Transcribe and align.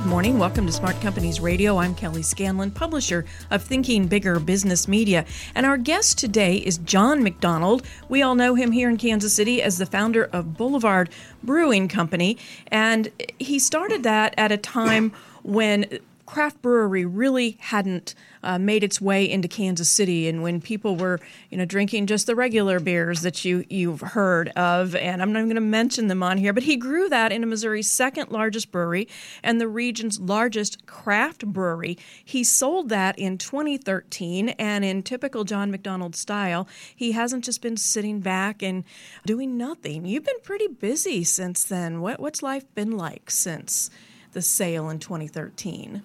Good 0.00 0.08
morning. 0.08 0.38
Welcome 0.38 0.64
to 0.64 0.72
Smart 0.72 0.98
Companies 1.02 1.40
Radio. 1.40 1.76
I'm 1.76 1.94
Kelly 1.94 2.22
Scanlon, 2.22 2.70
publisher 2.70 3.26
of 3.50 3.62
Thinking 3.62 4.06
Bigger 4.06 4.40
Business 4.40 4.88
Media. 4.88 5.26
And 5.54 5.66
our 5.66 5.76
guest 5.76 6.16
today 6.16 6.56
is 6.56 6.78
John 6.78 7.22
McDonald. 7.22 7.82
We 8.08 8.22
all 8.22 8.34
know 8.34 8.54
him 8.54 8.72
here 8.72 8.88
in 8.88 8.96
Kansas 8.96 9.34
City 9.34 9.60
as 9.60 9.76
the 9.76 9.84
founder 9.84 10.24
of 10.24 10.56
Boulevard 10.56 11.10
Brewing 11.42 11.86
Company. 11.86 12.38
And 12.68 13.10
he 13.38 13.58
started 13.58 14.02
that 14.04 14.32
at 14.38 14.50
a 14.50 14.56
time 14.56 15.12
when 15.42 15.98
craft 16.30 16.62
brewery 16.62 17.04
really 17.04 17.56
hadn't 17.58 18.14
uh, 18.44 18.56
made 18.56 18.84
its 18.84 19.00
way 19.00 19.28
into 19.28 19.48
Kansas 19.48 19.88
City, 19.88 20.28
and 20.28 20.42
when 20.42 20.60
people 20.60 20.94
were, 20.94 21.18
you 21.50 21.58
know, 21.58 21.64
drinking 21.64 22.06
just 22.06 22.28
the 22.28 22.36
regular 22.36 22.78
beers 22.78 23.22
that 23.22 23.44
you 23.44 23.64
you've 23.68 24.00
heard 24.00 24.48
of, 24.50 24.94
and 24.94 25.20
I'm 25.20 25.32
not 25.32 25.40
going 25.40 25.56
to 25.56 25.60
mention 25.60 26.06
them 26.06 26.22
on 26.22 26.38
here, 26.38 26.52
but 26.52 26.62
he 26.62 26.76
grew 26.76 27.08
that 27.08 27.32
into 27.32 27.48
Missouri's 27.48 27.90
second 27.90 28.30
largest 28.30 28.70
brewery 28.70 29.08
and 29.42 29.60
the 29.60 29.66
region's 29.66 30.20
largest 30.20 30.86
craft 30.86 31.44
brewery. 31.46 31.98
He 32.24 32.44
sold 32.44 32.90
that 32.90 33.18
in 33.18 33.36
2013, 33.36 34.50
and 34.50 34.84
in 34.84 35.02
typical 35.02 35.42
John 35.42 35.72
McDonald 35.72 36.14
style, 36.14 36.68
he 36.94 37.10
hasn't 37.12 37.44
just 37.44 37.60
been 37.60 37.76
sitting 37.76 38.20
back 38.20 38.62
and 38.62 38.84
doing 39.26 39.58
nothing. 39.58 40.06
You've 40.06 40.24
been 40.24 40.40
pretty 40.44 40.68
busy 40.68 41.24
since 41.24 41.64
then. 41.64 42.00
What 42.00 42.20
what's 42.20 42.40
life 42.40 42.72
been 42.76 42.92
like 42.92 43.32
since? 43.32 43.90
The 44.32 44.42
sale 44.42 44.88
in 44.90 44.98
2013? 44.98 46.02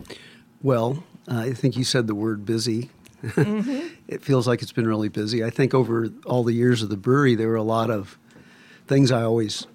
Well, 0.62 1.04
uh, 1.28 1.40
I 1.40 1.54
think 1.54 1.78
you 1.78 1.84
said 1.84 2.08
the 2.08 2.16
word 2.16 2.45
busy. 2.45 2.90
Mm-hmm. 3.23 3.88
it 4.08 4.23
feels 4.23 4.48
like 4.48 4.62
it's 4.62 4.72
been 4.72 4.88
really 4.88 5.09
busy. 5.09 5.44
I 5.44 5.50
think 5.50 5.73
over 5.73 6.09
all 6.26 6.44
the 6.44 6.53
years 6.53 6.81
of 6.81 6.90
the 6.90 6.98
brewery, 6.98 7.36
there 7.36 7.48
were 7.48 7.56
a 7.56 7.64
lot 7.64 7.90
of 7.90 8.18
things 8.88 9.12
I 9.12 9.23
always 9.23 9.68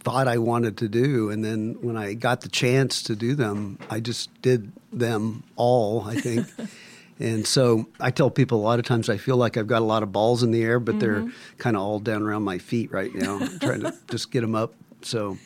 thought 0.00 0.28
I 0.28 0.38
wanted 0.38 0.78
to 0.78 0.88
do. 0.88 1.30
And 1.30 1.44
then 1.44 1.76
when 1.80 1.96
I 1.96 2.14
got 2.14 2.40
the 2.40 2.48
chance 2.48 3.02
to 3.04 3.14
do 3.14 3.34
them, 3.34 3.78
I 3.90 4.00
just 4.00 4.30
did 4.42 4.72
them 4.92 5.44
all, 5.56 6.02
I 6.02 6.14
think. 6.16 6.46
and 7.20 7.46
so 7.46 7.86
I 7.98 8.10
tell 8.10 8.30
people 8.30 8.58
a 8.58 8.62
lot 8.62 8.78
of 8.78 8.86
times 8.86 9.08
I 9.08 9.18
feel 9.18 9.36
like 9.36 9.56
I've 9.56 9.66
got 9.66 9.82
a 9.82 9.84
lot 9.84 10.02
of 10.02 10.12
balls 10.12 10.42
in 10.42 10.50
the 10.50 10.62
air, 10.62 10.80
but 10.80 10.96
mm-hmm. 10.96 11.26
they're 11.26 11.32
kind 11.58 11.76
of 11.76 11.82
all 11.82 11.98
down 11.98 12.22
around 12.22 12.42
my 12.42 12.58
feet 12.58 12.90
right 12.92 13.14
now, 13.14 13.38
I'm 13.38 13.58
trying 13.58 13.80
to 13.80 13.94
just 14.10 14.30
get 14.30 14.40
them 14.40 14.54
up. 14.54 14.74
So 15.02 15.38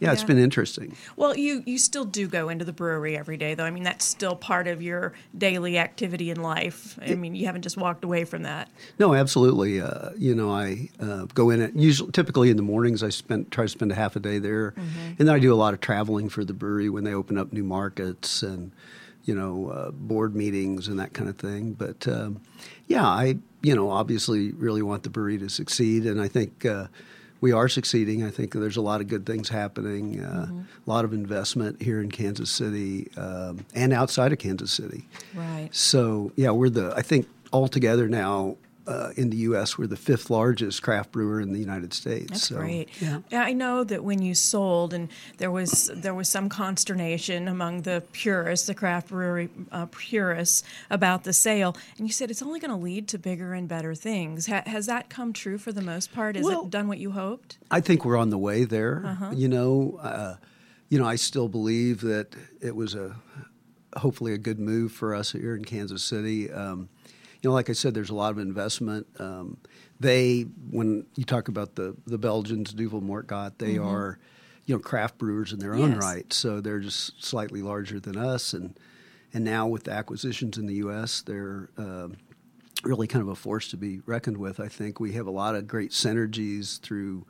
yeah, 0.00 0.12
it's 0.12 0.22
been 0.22 0.38
interesting. 0.38 0.96
Well, 1.16 1.36
you 1.36 1.62
you 1.66 1.76
still 1.78 2.04
do 2.04 2.28
go 2.28 2.48
into 2.48 2.64
the 2.64 2.72
brewery 2.72 3.16
every 3.16 3.36
day, 3.36 3.54
though. 3.54 3.64
I 3.64 3.70
mean, 3.70 3.82
that's 3.82 4.04
still 4.04 4.36
part 4.36 4.68
of 4.68 4.80
your 4.80 5.12
daily 5.36 5.76
activity 5.76 6.30
in 6.30 6.40
life. 6.40 6.98
I 7.02 7.14
mean, 7.16 7.34
you 7.34 7.46
haven't 7.46 7.62
just 7.62 7.76
walked 7.76 8.04
away 8.04 8.24
from 8.24 8.42
that. 8.44 8.70
No, 8.98 9.14
absolutely. 9.14 9.80
Uh, 9.80 10.10
you 10.16 10.34
know, 10.34 10.50
I 10.50 10.88
uh, 11.00 11.24
go 11.34 11.50
in 11.50 11.60
it 11.60 11.74
usually, 11.74 12.12
typically 12.12 12.50
in 12.50 12.56
the 12.56 12.62
mornings. 12.62 13.02
I 13.02 13.08
spend 13.08 13.50
try 13.50 13.64
to 13.64 13.68
spend 13.68 13.90
a 13.90 13.96
half 13.96 14.14
a 14.14 14.20
day 14.20 14.38
there, 14.38 14.70
mm-hmm. 14.72 15.14
and 15.18 15.28
then 15.28 15.30
I 15.30 15.40
do 15.40 15.52
a 15.52 15.56
lot 15.56 15.74
of 15.74 15.80
traveling 15.80 16.28
for 16.28 16.44
the 16.44 16.54
brewery 16.54 16.88
when 16.88 17.02
they 17.02 17.14
open 17.14 17.36
up 17.36 17.52
new 17.52 17.64
markets 17.64 18.42
and 18.42 18.70
you 19.24 19.34
know 19.34 19.68
uh, 19.70 19.90
board 19.90 20.36
meetings 20.36 20.86
and 20.86 20.98
that 21.00 21.12
kind 21.12 21.28
of 21.28 21.36
thing. 21.36 21.72
But 21.72 22.06
um, 22.06 22.40
yeah, 22.86 23.06
I 23.06 23.38
you 23.62 23.74
know 23.74 23.90
obviously 23.90 24.52
really 24.52 24.82
want 24.82 25.02
the 25.02 25.10
brewery 25.10 25.38
to 25.38 25.48
succeed, 25.48 26.06
and 26.06 26.20
I 26.20 26.28
think 26.28 26.64
uh, 26.64 26.86
we 27.40 27.52
are 27.52 27.68
succeeding. 27.68 28.24
I 28.24 28.30
think 28.30 28.52
there's 28.52 28.76
a 28.76 28.80
lot 28.82 29.00
of 29.00 29.08
good 29.08 29.24
things 29.26 29.48
happening, 29.48 30.20
uh, 30.24 30.46
mm-hmm. 30.48 30.60
a 30.60 30.90
lot 30.90 31.04
of 31.04 31.12
investment 31.12 31.80
here 31.80 32.00
in 32.00 32.10
Kansas 32.10 32.50
City 32.50 33.10
um, 33.16 33.64
and 33.74 33.92
outside 33.92 34.32
of 34.32 34.38
Kansas 34.38 34.72
City. 34.72 35.08
Right. 35.34 35.68
So, 35.72 36.32
yeah, 36.36 36.50
we're 36.50 36.70
the, 36.70 36.92
I 36.96 37.02
think 37.02 37.28
altogether 37.52 38.08
now, 38.08 38.56
uh, 38.88 39.12
in 39.16 39.28
the 39.28 39.36
U.S. 39.38 39.76
We're 39.76 39.86
the 39.86 39.96
fifth 39.96 40.30
largest 40.30 40.82
craft 40.82 41.12
brewer 41.12 41.40
in 41.40 41.52
the 41.52 41.58
United 41.58 41.92
States. 41.92 42.30
That's 42.30 42.48
so, 42.48 42.56
great. 42.56 42.88
Yeah. 43.00 43.20
I 43.32 43.52
know 43.52 43.84
that 43.84 44.02
when 44.02 44.22
you 44.22 44.34
sold, 44.34 44.94
and 44.94 45.10
there 45.36 45.50
was 45.50 45.90
there 45.94 46.14
was 46.14 46.28
some 46.28 46.48
consternation 46.48 47.48
among 47.48 47.82
the 47.82 48.02
purists, 48.12 48.66
the 48.66 48.74
craft 48.74 49.08
brewery 49.08 49.50
uh, 49.70 49.86
purists, 49.90 50.62
about 50.88 51.24
the 51.24 51.34
sale, 51.34 51.76
and 51.98 52.06
you 52.06 52.12
said 52.12 52.30
it's 52.30 52.42
only 52.42 52.60
going 52.60 52.70
to 52.70 52.76
lead 52.76 53.08
to 53.08 53.18
bigger 53.18 53.52
and 53.52 53.68
better 53.68 53.94
things. 53.94 54.46
Ha- 54.46 54.62
has 54.66 54.86
that 54.86 55.10
come 55.10 55.34
true 55.34 55.58
for 55.58 55.70
the 55.70 55.82
most 55.82 56.12
part? 56.14 56.36
Has 56.36 56.44
well, 56.46 56.64
it 56.64 56.70
done 56.70 56.88
what 56.88 56.98
you 56.98 57.10
hoped? 57.10 57.58
I 57.70 57.80
think 57.80 58.06
we're 58.06 58.16
on 58.16 58.30
the 58.30 58.38
way 58.38 58.64
there. 58.64 59.02
Uh-huh. 59.04 59.32
You 59.34 59.48
know, 59.48 60.00
uh, 60.02 60.36
you 60.88 60.98
know, 60.98 61.06
I 61.06 61.16
still 61.16 61.48
believe 61.48 62.00
that 62.00 62.34
it 62.62 62.74
was 62.74 62.94
a 62.94 63.16
hopefully 63.96 64.32
a 64.32 64.38
good 64.38 64.58
move 64.58 64.92
for 64.92 65.14
us 65.14 65.32
here 65.32 65.54
in 65.54 65.64
Kansas 65.64 66.02
City. 66.02 66.50
Um, 66.50 66.88
you 67.42 67.50
know, 67.50 67.54
like 67.54 67.70
I 67.70 67.72
said, 67.72 67.94
there's 67.94 68.10
a 68.10 68.14
lot 68.14 68.32
of 68.32 68.38
investment. 68.38 69.06
Um, 69.18 69.58
they, 70.00 70.42
when 70.70 71.06
you 71.16 71.24
talk 71.24 71.48
about 71.48 71.76
the 71.76 71.96
the 72.06 72.18
Belgians, 72.18 72.72
Duvel 72.72 73.00
Moortgat, 73.00 73.58
they 73.58 73.74
mm-hmm. 73.74 73.86
are, 73.86 74.18
you 74.66 74.74
know, 74.74 74.80
craft 74.80 75.18
brewers 75.18 75.52
in 75.52 75.58
their 75.58 75.74
own 75.74 75.92
yes. 75.92 76.02
right. 76.02 76.32
So 76.32 76.60
they're 76.60 76.80
just 76.80 77.24
slightly 77.24 77.62
larger 77.62 78.00
than 78.00 78.16
us, 78.16 78.52
and 78.52 78.78
and 79.32 79.44
now 79.44 79.66
with 79.66 79.84
the 79.84 79.92
acquisitions 79.92 80.58
in 80.58 80.66
the 80.66 80.74
U.S., 80.74 81.22
they're 81.22 81.70
uh, 81.78 82.08
really 82.82 83.06
kind 83.06 83.22
of 83.22 83.28
a 83.28 83.34
force 83.34 83.68
to 83.70 83.76
be 83.76 84.00
reckoned 84.06 84.36
with. 84.36 84.60
I 84.60 84.68
think 84.68 85.00
we 85.00 85.12
have 85.12 85.26
a 85.26 85.32
lot 85.32 85.54
of 85.54 85.66
great 85.66 85.90
synergies 85.90 86.80
through, 86.80 87.26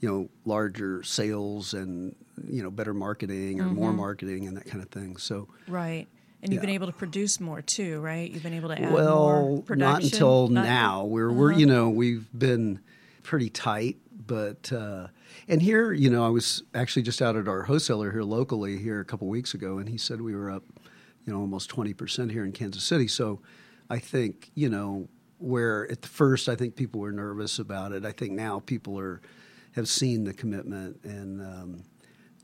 you 0.00 0.08
know, 0.08 0.28
larger 0.44 1.02
sales 1.02 1.74
and 1.74 2.14
you 2.48 2.62
know 2.62 2.70
better 2.70 2.94
marketing 2.94 3.60
or 3.60 3.64
mm-hmm. 3.64 3.74
more 3.74 3.92
marketing 3.92 4.46
and 4.46 4.56
that 4.56 4.66
kind 4.66 4.82
of 4.82 4.90
thing. 4.90 5.16
So 5.18 5.48
right. 5.68 6.08
And 6.42 6.52
you've 6.52 6.62
yeah. 6.62 6.66
been 6.66 6.74
able 6.74 6.88
to 6.88 6.92
produce 6.92 7.38
more 7.38 7.62
too, 7.62 8.00
right? 8.00 8.28
You've 8.28 8.42
been 8.42 8.54
able 8.54 8.70
to 8.70 8.80
add 8.80 8.92
well, 8.92 9.42
more 9.42 9.62
production. 9.62 9.78
Well, 9.78 9.92
not 9.92 10.02
until 10.02 10.48
not 10.48 10.64
now. 10.64 11.04
We're 11.04 11.30
uh-huh. 11.30 11.38
we're 11.38 11.52
you 11.52 11.66
know 11.66 11.88
we've 11.88 12.26
been 12.36 12.80
pretty 13.22 13.48
tight, 13.48 13.98
but 14.26 14.72
uh, 14.72 15.06
and 15.46 15.62
here 15.62 15.92
you 15.92 16.10
know 16.10 16.26
I 16.26 16.30
was 16.30 16.64
actually 16.74 17.02
just 17.02 17.22
out 17.22 17.36
at 17.36 17.46
our 17.46 17.62
wholesaler 17.62 18.10
here 18.10 18.24
locally 18.24 18.78
here 18.78 19.00
a 19.00 19.04
couple 19.04 19.28
weeks 19.28 19.54
ago, 19.54 19.78
and 19.78 19.88
he 19.88 19.96
said 19.96 20.20
we 20.20 20.34
were 20.34 20.50
up, 20.50 20.64
you 21.24 21.32
know, 21.32 21.38
almost 21.38 21.70
twenty 21.70 21.94
percent 21.94 22.32
here 22.32 22.44
in 22.44 22.50
Kansas 22.50 22.82
City. 22.82 23.06
So 23.06 23.40
I 23.88 24.00
think 24.00 24.50
you 24.56 24.68
know 24.68 25.08
where 25.38 25.90
at 25.92 26.02
the 26.02 26.08
first 26.08 26.48
I 26.48 26.56
think 26.56 26.74
people 26.74 27.00
were 27.00 27.12
nervous 27.12 27.60
about 27.60 27.92
it. 27.92 28.04
I 28.04 28.10
think 28.10 28.32
now 28.32 28.60
people 28.60 28.98
are 28.98 29.20
have 29.72 29.88
seen 29.88 30.24
the 30.24 30.34
commitment 30.34 31.00
and 31.04 31.40
um, 31.40 31.84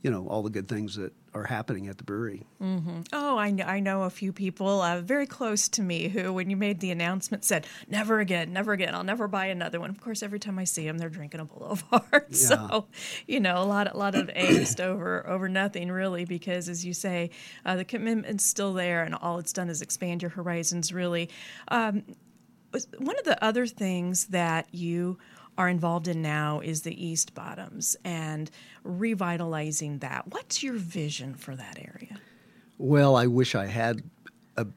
you 0.03 0.11
know 0.11 0.27
all 0.29 0.43
the 0.43 0.51
good 0.51 0.69
things 0.69 0.97
that 0.97 1.13
are 1.35 1.45
happening 1.45 1.89
at 1.89 1.99
the 1.99 2.05
brewery. 2.05 2.47
Mm-hmm. 2.63 3.01
Oh, 3.13 3.37
I 3.37 3.51
know, 3.51 3.65
I 3.65 3.81
know 3.81 4.03
a 4.03 4.11
few 4.11 4.33
people 4.33 4.81
uh, 4.81 5.01
very 5.01 5.27
close 5.27 5.69
to 5.71 5.83
me 5.83 6.09
who, 6.09 6.33
when 6.33 6.51
you 6.51 6.57
made 6.57 6.81
the 6.81 6.91
announcement, 6.91 7.45
said, 7.45 7.67
"Never 7.89 8.21
again, 8.21 8.53
never 8.53 8.73
again. 8.73 8.95
I'll 8.95 9.05
never 9.05 9.29
buy 9.29 9.47
another 9.47 9.81
one." 9.81 9.91
Of 9.91 10.01
course, 10.01 10.23
every 10.23 10.39
time 10.39 10.59
I 10.59 10.65
see 10.65 10.87
them, 10.87 10.99
they're 10.99 11.09
drinking 11.09 11.41
a 11.41 11.45
Boulevard. 11.45 12.27
Yeah. 12.31 12.37
So, 12.37 12.87
you 13.27 13.41
know, 13.41 13.63
a 13.63 13.65
lot, 13.65 13.93
a 13.93 13.97
lot 13.97 14.15
of 14.15 14.29
angst 14.37 14.81
over 14.81 15.27
over 15.27 15.49
nothing 15.49 15.91
really, 15.91 16.25
because 16.25 16.69
as 16.69 16.85
you 16.85 16.93
say, 16.93 17.31
uh, 17.65 17.77
the 17.77 17.85
commitment's 17.85 18.45
still 18.45 18.73
there, 18.73 19.03
and 19.03 19.15
all 19.15 19.39
it's 19.39 19.53
done 19.53 19.69
is 19.69 19.83
expand 19.83 20.23
your 20.23 20.31
horizons. 20.31 20.93
Really, 20.93 21.29
um, 21.69 22.05
one 22.99 23.19
of 23.19 23.25
the 23.25 23.43
other 23.43 23.67
things 23.67 24.27
that 24.27 24.73
you 24.73 25.19
are 25.59 25.69
involved 25.69 26.07
in 26.07 26.23
now 26.23 26.61
is 26.61 26.83
the 26.83 27.05
East 27.05 27.35
Bottoms 27.35 27.97
and 28.05 28.49
revitalizing 28.85 29.99
that. 29.99 30.29
What's 30.29 30.63
your 30.63 30.75
vision 30.75 31.35
for 31.35 31.57
that 31.57 31.79
area? 31.79 32.21
Well, 32.79 33.17
I 33.17 33.27
wish 33.27 33.57
I 33.57 33.67
had 33.67 34.05
a 34.57 34.69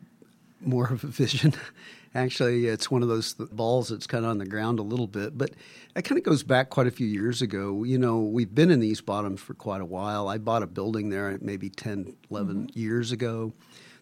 more 0.60 0.88
of 0.88 1.04
a 1.04 1.07
vision. 1.07 1.54
Actually, 2.16 2.66
it's 2.66 2.92
one 2.92 3.04
of 3.04 3.07
those 3.07 3.36
balls 3.36 3.89
that's 3.89 4.07
kind 4.07 4.25
of 4.25 4.31
on 4.31 4.39
the 4.39 4.45
ground 4.45 4.80
a 4.80 4.81
little 4.81 5.07
bit, 5.07 5.38
but 5.38 5.51
it 5.95 6.01
kind 6.01 6.18
of 6.18 6.25
goes 6.25 6.44
back 6.44 6.69
quite 6.72 6.88
a 6.88 6.92
few 6.92 7.07
years 7.07 7.42
ago. 7.42 7.84
You 7.84 8.00
know, 8.00 8.19
we've 8.19 8.54
been 8.54 8.72
in 8.72 8.80
the 8.80 8.88
East 8.88 9.06
Bottoms 9.06 9.39
for 9.39 9.54
quite 9.54 9.81
a 9.81 9.86
while. 9.86 10.27
I 10.27 10.39
bought 10.39 10.63
a 10.63 10.68
building 10.68 11.10
there 11.10 11.38
maybe 11.42 11.69
10, 11.69 12.13
11 12.30 12.56
mm-hmm. 12.56 12.80
years 12.80 13.12
ago, 13.12 13.54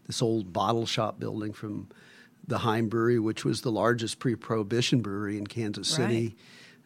this 0.08 0.22
old 0.22 0.54
bottle 0.54 0.88
shop 0.88 1.20
building 1.20 1.52
from 1.52 1.90
the 2.48 2.60
Heim 2.60 2.88
Brewery, 2.88 3.20
which 3.20 3.46
was 3.46 3.62
the 3.62 3.72
largest 3.72 4.18
pre 4.18 4.34
prohibition 4.34 5.02
brewery 5.02 5.38
in 5.38 5.46
Kansas 5.46 5.90
City. 5.90 6.28
Right 6.30 6.38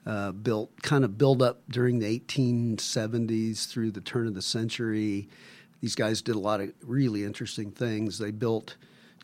uh, 0.05 0.31
built 0.31 0.81
kind 0.81 1.03
of 1.05 1.17
built 1.17 1.41
up 1.41 1.61
during 1.69 2.00
the 2.00 2.19
1870s 2.19 3.67
through 3.67 3.91
the 3.91 4.01
turn 4.01 4.27
of 4.27 4.33
the 4.33 4.41
century. 4.41 5.29
These 5.81 5.95
guys 5.95 6.21
did 6.21 6.35
a 6.35 6.39
lot 6.39 6.61
of 6.61 6.73
really 6.83 7.23
interesting 7.23 7.71
things. 7.71 8.17
They 8.17 8.31
built 8.31 8.75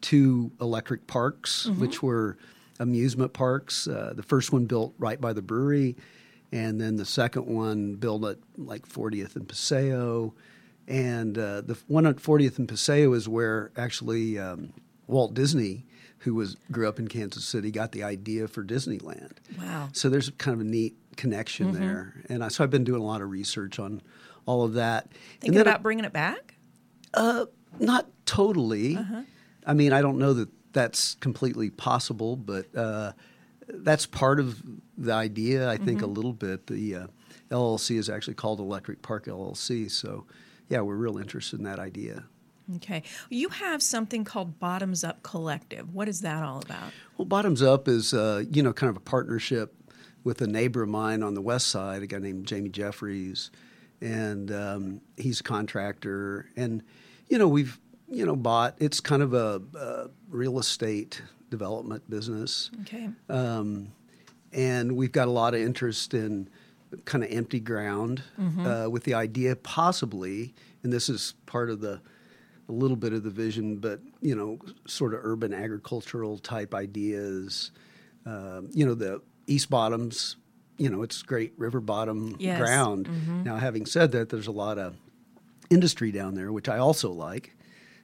two 0.02 0.52
electric 0.62 1.08
parks, 1.08 1.68
mm-hmm. 1.68 1.82
which 1.82 2.02
were 2.02 2.38
amusement 2.80 3.34
parks. 3.34 3.88
Uh, 3.88 4.14
the 4.16 4.24
first 4.24 4.52
one 4.54 4.66
built 4.66 4.94
right 4.98 5.20
by 5.20 5.34
the 5.34 5.42
brewery, 5.42 5.98
and 6.52 6.80
then 6.80 6.96
the 6.96 7.06
second 7.06 7.46
one 7.46 7.96
built 7.96 8.26
at 8.26 8.38
like 8.58 8.88
40th 8.88 9.36
and 9.36 9.48
Paseo. 9.48 10.34
And 10.88 11.38
uh, 11.38 11.62
the 11.62 11.78
one 11.88 12.08
at 12.08 12.16
40th 12.16 12.58
and 12.58 12.68
Paseo 12.68 13.14
is 13.14 13.28
where 13.30 13.72
actually 13.78 14.40
um, 14.40 14.74
Walt 15.08 15.34
Disney 15.34 15.86
who 16.20 16.36
was 16.36 16.56
grew 16.72 16.88
up 16.88 17.00
in 17.00 17.08
Kansas 17.08 17.46
City, 17.46 17.72
got 17.72 17.92
the 17.92 18.04
idea 18.04 18.48
for 18.48 18.64
Disneyland. 18.64 19.34
Wow. 19.58 19.90
So 19.94 20.10
there's 20.10 20.30
kind 20.32 20.54
of 20.56 20.62
a 20.62 20.70
neat 20.70 20.96
connection 21.16 21.72
Mm-hmm. 21.74 21.80
there, 21.82 22.14
and 22.30 22.44
I, 22.44 22.48
so 22.50 22.64
I've 22.64 22.70
been 22.70 22.84
doing 22.84 23.02
a 23.02 23.06
lot 23.06 23.22
of 23.22 23.30
research 23.30 23.80
on 23.80 24.02
all 24.46 24.64
of 24.64 24.74
that. 24.74 25.12
Thinking 25.42 25.58
then 25.58 25.68
I- 25.68 25.72
about 25.72 25.84
bringing 25.84 26.06
it 26.06 26.14
back? 26.14 26.56
Uh, 27.14 27.46
not 27.80 28.08
totally. 28.26 28.96
Uh-huh. 28.98 29.22
I 29.66 29.74
mean, 29.74 29.94
I 29.94 30.02
don't 30.02 30.18
know 30.18 30.34
that 30.34 30.50
that's 30.74 31.16
completely 31.16 31.70
possible, 31.70 32.36
but 32.36 32.68
uh, 32.76 33.14
that's 33.68 34.06
part 34.06 34.40
of 34.40 34.62
the 34.98 35.14
idea. 35.14 35.70
I 35.70 35.78
think 35.78 36.02
a 36.02 36.06
Mm-hmm. 36.06 36.14
little 36.14 36.34
bit. 36.34 36.68
The 36.68 36.96
uh, 36.96 37.08
LLC 37.50 37.98
is 37.98 38.10
actually 38.10 38.36
called 38.36 38.60
Electric 38.60 39.02
Park 39.02 39.26
LLC, 39.26 39.90
so 39.90 40.26
yeah, 40.70 40.82
we're 40.82 40.96
real 40.96 41.18
interested 41.18 41.60
in 41.60 41.66
that 41.66 41.80
idea. 41.80 42.24
Okay. 42.78 43.04
You 43.30 43.50
have 43.50 43.82
something 43.82 44.24
called 44.24 44.60
Bottoms 44.60 45.04
Up 45.04 45.24
Collective. 45.24 45.94
What 45.94 46.08
is 46.08 46.22
that 46.22 46.44
all 46.44 46.60
about? 46.62 46.92
Well, 47.18 47.26
Bottoms 47.26 47.62
Up 47.62 47.88
is 47.88 48.14
uh, 48.14 48.44
you 48.52 48.62
know 48.64 48.74
kind 48.74 48.90
of 48.90 48.98
a 48.98 49.02
partnership 49.02 49.74
with 50.24 50.42
a 50.42 50.48
neighbor 50.48 50.84
of 50.84 50.90
mine 50.90 51.24
on 51.24 51.34
the 51.34 51.42
west 51.42 51.68
side, 51.70 52.04
a 52.04 52.08
guy 52.08 52.20
named 52.20 52.46
Jamie 52.46 52.70
Jeffries, 52.70 53.52
and 54.02 54.52
um, 54.52 55.02
he's 55.18 55.40
a 55.40 55.44
contractor, 55.44 56.48
and 56.56 56.84
you 57.28 57.38
know 57.38 57.48
we've 57.48 57.80
you 58.08 58.26
know 58.26 58.36
bought. 58.36 58.76
It's 58.80 59.00
kind 59.00 59.22
of 59.24 59.34
a, 59.34 59.62
a 59.80 60.10
real 60.30 60.60
estate 60.60 61.22
development 61.50 62.08
business, 62.10 62.70
Okay. 62.82 63.10
um, 63.30 63.92
and 64.54 64.92
we've 64.96 65.12
got 65.12 65.28
a 65.28 65.32
lot 65.32 65.56
of 65.56 65.62
interest 65.62 66.14
in 66.14 66.48
kind 67.06 67.24
of 67.24 67.32
empty 67.32 67.60
ground 67.60 68.22
uh, 68.60 68.88
with 68.90 69.04
the 69.04 69.14
idea 69.16 69.56
possibly, 69.56 70.54
and 70.84 70.92
this 70.94 71.10
is 71.10 71.34
part 71.46 71.70
of 71.70 71.82
the 71.82 72.02
a 72.70 72.72
little 72.72 72.96
bit 72.96 73.12
of 73.14 73.24
the 73.24 73.30
vision, 73.30 73.78
but 73.78 74.00
you 74.22 74.36
know, 74.36 74.60
sort 74.88 75.14
of 75.14 75.22
urban 75.24 75.54
agricultural 75.54 76.38
type 76.38 76.74
ideas. 76.74 77.72
Um, 78.26 78.70
you 78.72 78.86
know, 78.86 78.94
the 78.94 79.22
East 79.48 79.70
Bottoms. 79.70 80.38
You 80.78 80.90
know, 80.90 81.04
it's 81.04 81.22
great 81.24 81.52
river 81.58 81.82
bottom 81.82 82.38
Yes. 82.40 82.58
ground. 82.58 83.10
Now, 83.44 83.58
having 83.58 83.86
said 83.86 84.14
that, 84.14 84.30
there's 84.30 84.48
a 84.48 84.52
lot 84.52 84.78
of 84.78 84.96
industry 85.70 86.10
down 86.12 86.36
there, 86.36 86.54
which 86.54 86.70
I 86.70 86.78
also 86.78 87.12
like 87.12 87.54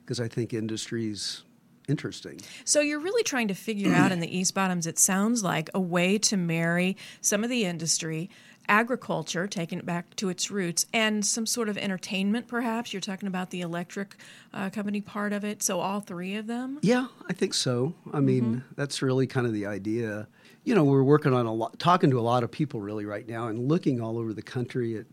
because 0.01 0.19
I 0.19 0.27
think 0.27 0.53
industry's 0.53 1.43
interesting. 1.87 2.41
So 2.65 2.81
you're 2.81 2.99
really 2.99 3.23
trying 3.23 3.47
to 3.47 3.53
figure 3.53 3.93
out 3.93 4.11
in 4.11 4.19
the 4.19 4.37
East 4.37 4.53
Bottoms, 4.53 4.87
it 4.87 4.99
sounds 4.99 5.41
like, 5.43 5.69
a 5.73 5.79
way 5.79 6.17
to 6.17 6.35
marry 6.35 6.97
some 7.21 7.43
of 7.43 7.49
the 7.49 7.63
industry, 7.63 8.29
agriculture, 8.67 9.47
taking 9.47 9.79
it 9.79 9.85
back 9.85 10.15
to 10.17 10.29
its 10.29 10.49
roots, 10.51 10.85
and 10.93 11.25
some 11.25 11.45
sort 11.45 11.69
of 11.69 11.77
entertainment, 11.77 12.47
perhaps. 12.47 12.93
You're 12.93 13.01
talking 13.01 13.27
about 13.27 13.49
the 13.49 13.61
electric 13.61 14.15
uh, 14.53 14.69
company 14.69 15.01
part 15.01 15.33
of 15.33 15.43
it. 15.43 15.63
So 15.63 15.79
all 15.79 16.01
three 16.01 16.35
of 16.35 16.47
them? 16.47 16.79
Yeah, 16.81 17.07
I 17.29 17.33
think 17.33 17.53
so. 17.53 17.93
I 18.13 18.19
mean, 18.19 18.63
that's 18.75 19.01
really 19.01 19.27
kind 19.27 19.45
of 19.45 19.53
the 19.53 19.65
idea. 19.65 20.27
You 20.63 20.75
know, 20.75 20.83
we're 20.83 21.03
working 21.03 21.33
on 21.33 21.45
a 21.45 21.53
lot, 21.53 21.77
talking 21.79 22.09
to 22.11 22.19
a 22.19 22.21
lot 22.21 22.43
of 22.43 22.51
people 22.51 22.81
really 22.81 23.05
right 23.05 23.27
now, 23.27 23.47
and 23.47 23.67
looking 23.67 24.01
all 24.01 24.17
over 24.17 24.33
the 24.33 24.41
country 24.41 24.97
at 24.97 25.05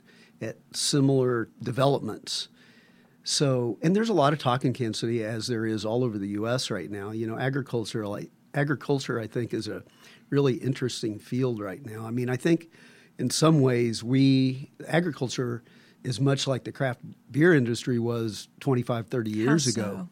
at 0.43 0.57
similar 0.73 1.49
developments. 1.63 2.49
So, 3.25 3.79
and 3.83 3.95
there's 3.95 4.09
a 4.09 4.15
lot 4.15 4.33
of 4.33 4.41
talk 4.41 4.65
in 4.65 4.73
Kansas 4.73 5.01
City, 5.01 5.23
as 5.25 5.47
there 5.47 5.65
is 5.65 5.85
all 5.85 6.03
over 6.03 6.19
the 6.19 6.29
U.S. 6.29 6.71
right 6.71 6.91
now. 6.91 7.13
You 7.13 7.29
know, 7.29 7.39
agriculture, 7.39 8.07
like 8.07 8.31
agriculture, 8.53 9.21
I 9.21 9.29
think 9.29 9.55
is 9.55 9.69
a 9.69 9.85
really 10.31 10.55
interesting 10.55 11.19
field 11.19 11.61
right 11.61 11.85
now. 11.85 12.05
I 12.05 12.11
mean, 12.11 12.29
I 12.29 12.37
think 12.37 12.71
in 13.23 13.31
some 13.31 13.61
ways 13.61 14.03
we 14.03 14.69
agriculture 14.89 15.63
is 16.03 16.21
much 16.21 16.49
like 16.49 16.65
the 16.65 16.73
craft 16.73 17.01
beer 17.31 17.55
industry 17.55 18.01
was 18.01 18.49
25, 18.59 19.07
30 19.07 19.31
years 19.31 19.73
so? 19.73 19.81
ago. 19.81 20.09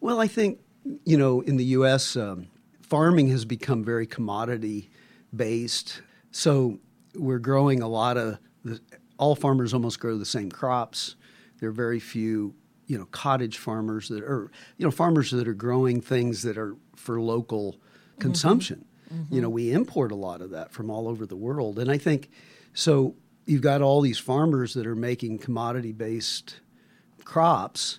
Well, 0.00 0.20
I 0.20 0.26
think 0.26 0.60
you 1.04 1.16
know 1.16 1.40
in 1.40 1.56
the 1.56 1.64
U.S. 1.76 2.14
Um, 2.14 2.48
farming 2.82 3.28
has 3.28 3.46
become 3.46 3.82
very 3.82 4.06
commodity 4.06 4.90
based. 5.34 6.02
So 6.30 6.78
we're 7.14 7.38
growing 7.38 7.80
a 7.80 7.88
lot 7.88 8.18
of 8.18 8.38
the, 8.64 8.78
all 9.16 9.34
farmers 9.34 9.72
almost 9.72 9.98
grow 9.98 10.18
the 10.18 10.26
same 10.26 10.50
crops. 10.50 11.16
There 11.58 11.70
are 11.70 11.72
very 11.72 12.00
few 12.00 12.54
you 12.86 12.98
know 12.98 13.06
cottage 13.06 13.56
farmers 13.56 14.10
that 14.10 14.22
are 14.22 14.50
you 14.76 14.84
know 14.84 14.90
farmers 14.90 15.30
that 15.30 15.48
are 15.48 15.54
growing 15.54 16.02
things 16.02 16.42
that 16.42 16.58
are 16.58 16.76
for 16.96 17.18
local 17.18 17.76
consumption. 18.18 18.84
You 19.30 19.40
know, 19.40 19.50
we 19.50 19.72
import 19.72 20.12
a 20.12 20.16
lot 20.16 20.40
of 20.40 20.50
that 20.50 20.72
from 20.72 20.90
all 20.90 21.08
over 21.08 21.26
the 21.26 21.36
world, 21.36 21.78
and 21.78 21.90
I 21.90 21.98
think 21.98 22.30
so. 22.74 23.14
You've 23.44 23.62
got 23.62 23.82
all 23.82 24.00
these 24.00 24.18
farmers 24.18 24.74
that 24.74 24.86
are 24.86 24.94
making 24.94 25.38
commodity 25.38 25.92
based 25.92 26.60
crops, 27.24 27.98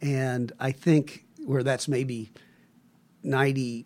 and 0.00 0.50
I 0.58 0.72
think 0.72 1.24
where 1.46 1.62
that's 1.62 1.86
maybe 1.88 2.32
98%, 3.24 3.84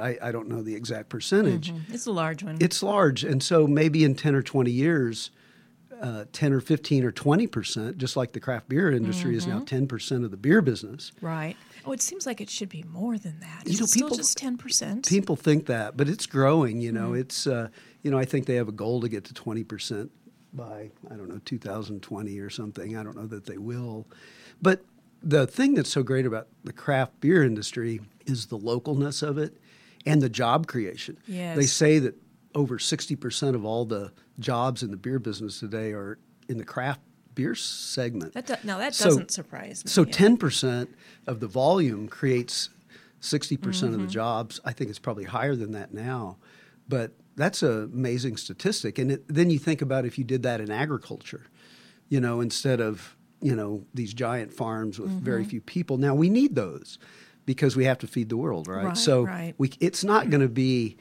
I, 0.00 0.18
I 0.20 0.32
don't 0.32 0.48
know 0.48 0.62
the 0.62 0.74
exact 0.74 1.08
percentage, 1.08 1.72
mm-hmm. 1.72 1.92
It's 1.92 2.06
a 2.06 2.12
large 2.12 2.42
one. 2.42 2.58
it's 2.60 2.82
large. 2.82 3.24
And 3.24 3.42
so 3.42 3.66
maybe 3.66 4.04
in 4.04 4.14
10 4.14 4.34
or 4.34 4.42
20 4.42 4.70
years, 4.70 5.30
uh, 6.04 6.24
10 6.32 6.52
or 6.52 6.60
15 6.60 7.04
or 7.04 7.10
20%, 7.12 7.96
just 7.96 8.14
like 8.16 8.32
the 8.32 8.40
craft 8.40 8.68
beer 8.68 8.90
industry 8.90 9.34
is 9.36 9.46
now 9.46 9.60
10% 9.60 10.24
of 10.24 10.30
the 10.30 10.36
beer 10.36 10.60
business. 10.60 11.12
right. 11.20 11.56
Oh, 11.86 11.92
it 11.92 12.00
seems 12.00 12.24
like 12.26 12.40
it 12.40 12.48
should 12.48 12.70
be 12.70 12.82
more 12.84 13.18
than 13.18 13.40
that. 13.40 13.64
You 13.66 13.76
know, 13.78 13.84
it 13.84 13.88
still 13.88 14.08
people- 14.08 14.16
just 14.16 14.38
10%? 14.38 15.06
People 15.06 15.36
think 15.36 15.66
that, 15.66 15.96
but 15.98 16.08
it's 16.08 16.24
growing. 16.24 16.80
You 16.80 16.92
know, 16.92 17.12
it's 17.12 17.46
uh, 17.46 17.68
you 18.02 18.10
know 18.10 18.18
I 18.18 18.24
think 18.24 18.46
they 18.46 18.54
have 18.54 18.68
a 18.68 18.72
goal 18.72 19.02
to 19.02 19.08
get 19.08 19.24
to 19.24 19.34
twenty 19.34 19.64
percent 19.64 20.10
by 20.54 20.90
I 21.10 21.14
don't 21.14 21.28
know 21.28 21.40
2020 21.44 22.38
or 22.38 22.48
something. 22.48 22.96
I 22.96 23.02
don't 23.02 23.16
know 23.16 23.26
that 23.26 23.44
they 23.44 23.58
will, 23.58 24.06
but 24.62 24.82
the 25.22 25.46
thing 25.46 25.74
that's 25.74 25.90
so 25.90 26.02
great 26.02 26.24
about 26.24 26.48
the 26.64 26.72
craft 26.72 27.20
beer 27.20 27.42
industry 27.44 28.00
is 28.24 28.46
the 28.46 28.58
localness 28.58 29.22
of 29.22 29.36
it 29.36 29.54
and 30.06 30.22
the 30.22 30.30
job 30.30 30.66
creation. 30.66 31.18
Yes. 31.26 31.54
They 31.56 31.66
say 31.66 31.98
that 31.98 32.14
over 32.54 32.78
sixty 32.78 33.16
percent 33.16 33.56
of 33.56 33.64
all 33.64 33.84
the 33.84 34.12
jobs 34.38 34.82
in 34.82 34.90
the 34.90 34.96
beer 34.96 35.18
business 35.18 35.60
today 35.60 35.92
are 35.92 36.18
in 36.48 36.58
the 36.58 36.64
craft 36.64 37.00
beer 37.34 37.54
segment. 37.54 38.32
That 38.34 38.46
do, 38.46 38.54
now, 38.64 38.78
that 38.78 38.94
So- 38.94 39.06
doesn't 39.06 39.30
surprise 39.30 39.84
me. 39.84 39.88
So 39.90 40.04
ten 40.04 40.36
percent 40.36 40.94
of 41.26 41.40
the 41.40 41.46
volume 41.48 42.08
creates 42.08 42.70
sixty 43.20 43.56
percent 43.56 43.92
Mm-hmm. 43.92 44.00
of 44.02 44.06
the 44.06 44.12
jobs. 44.12 44.60
I 44.64 44.72
think 44.72 44.90
it's 44.90 44.98
probably 44.98 45.24
higher 45.24 45.56
than 45.56 45.72
that 45.72 45.92
now, 45.94 46.36
but 46.88 47.12
that's 47.36 47.62
an 47.62 47.84
amazing 47.92 48.36
statistic. 48.36 48.98
And 48.98 49.10
it, 49.12 49.24
then 49.26 49.50
you 49.50 49.58
think 49.58 49.82
about 49.82 50.04
if 50.06 50.18
you 50.18 50.24
did 50.24 50.44
that 50.44 50.60
in 50.60 50.70
agriculture, 50.70 51.46
you 52.08 52.20
know, 52.20 52.40
instead 52.40 52.80
of 52.80 53.16
you 53.42 53.54
know 53.56 53.84
these 53.92 54.14
giant 54.14 54.52
farms 54.52 54.98
with 54.98 55.10
Mm-hmm. 55.10 55.24
very 55.24 55.44
few 55.44 55.60
people. 55.60 55.96
Now 55.98 56.14
we 56.14 56.30
need 56.30 56.54
those 56.54 56.98
because 57.46 57.76
we 57.76 57.84
have 57.84 57.98
to 57.98 58.06
feed 58.06 58.28
the 58.28 58.36
world, 58.36 58.68
right? 58.68 58.84
Right, 58.86 58.96
so 58.96 59.22
right. 59.24 59.54
we 59.58 59.72
it's 59.80 60.04
not 60.04 60.30
going 60.30 60.40
to 60.40 60.48
be 60.48 60.96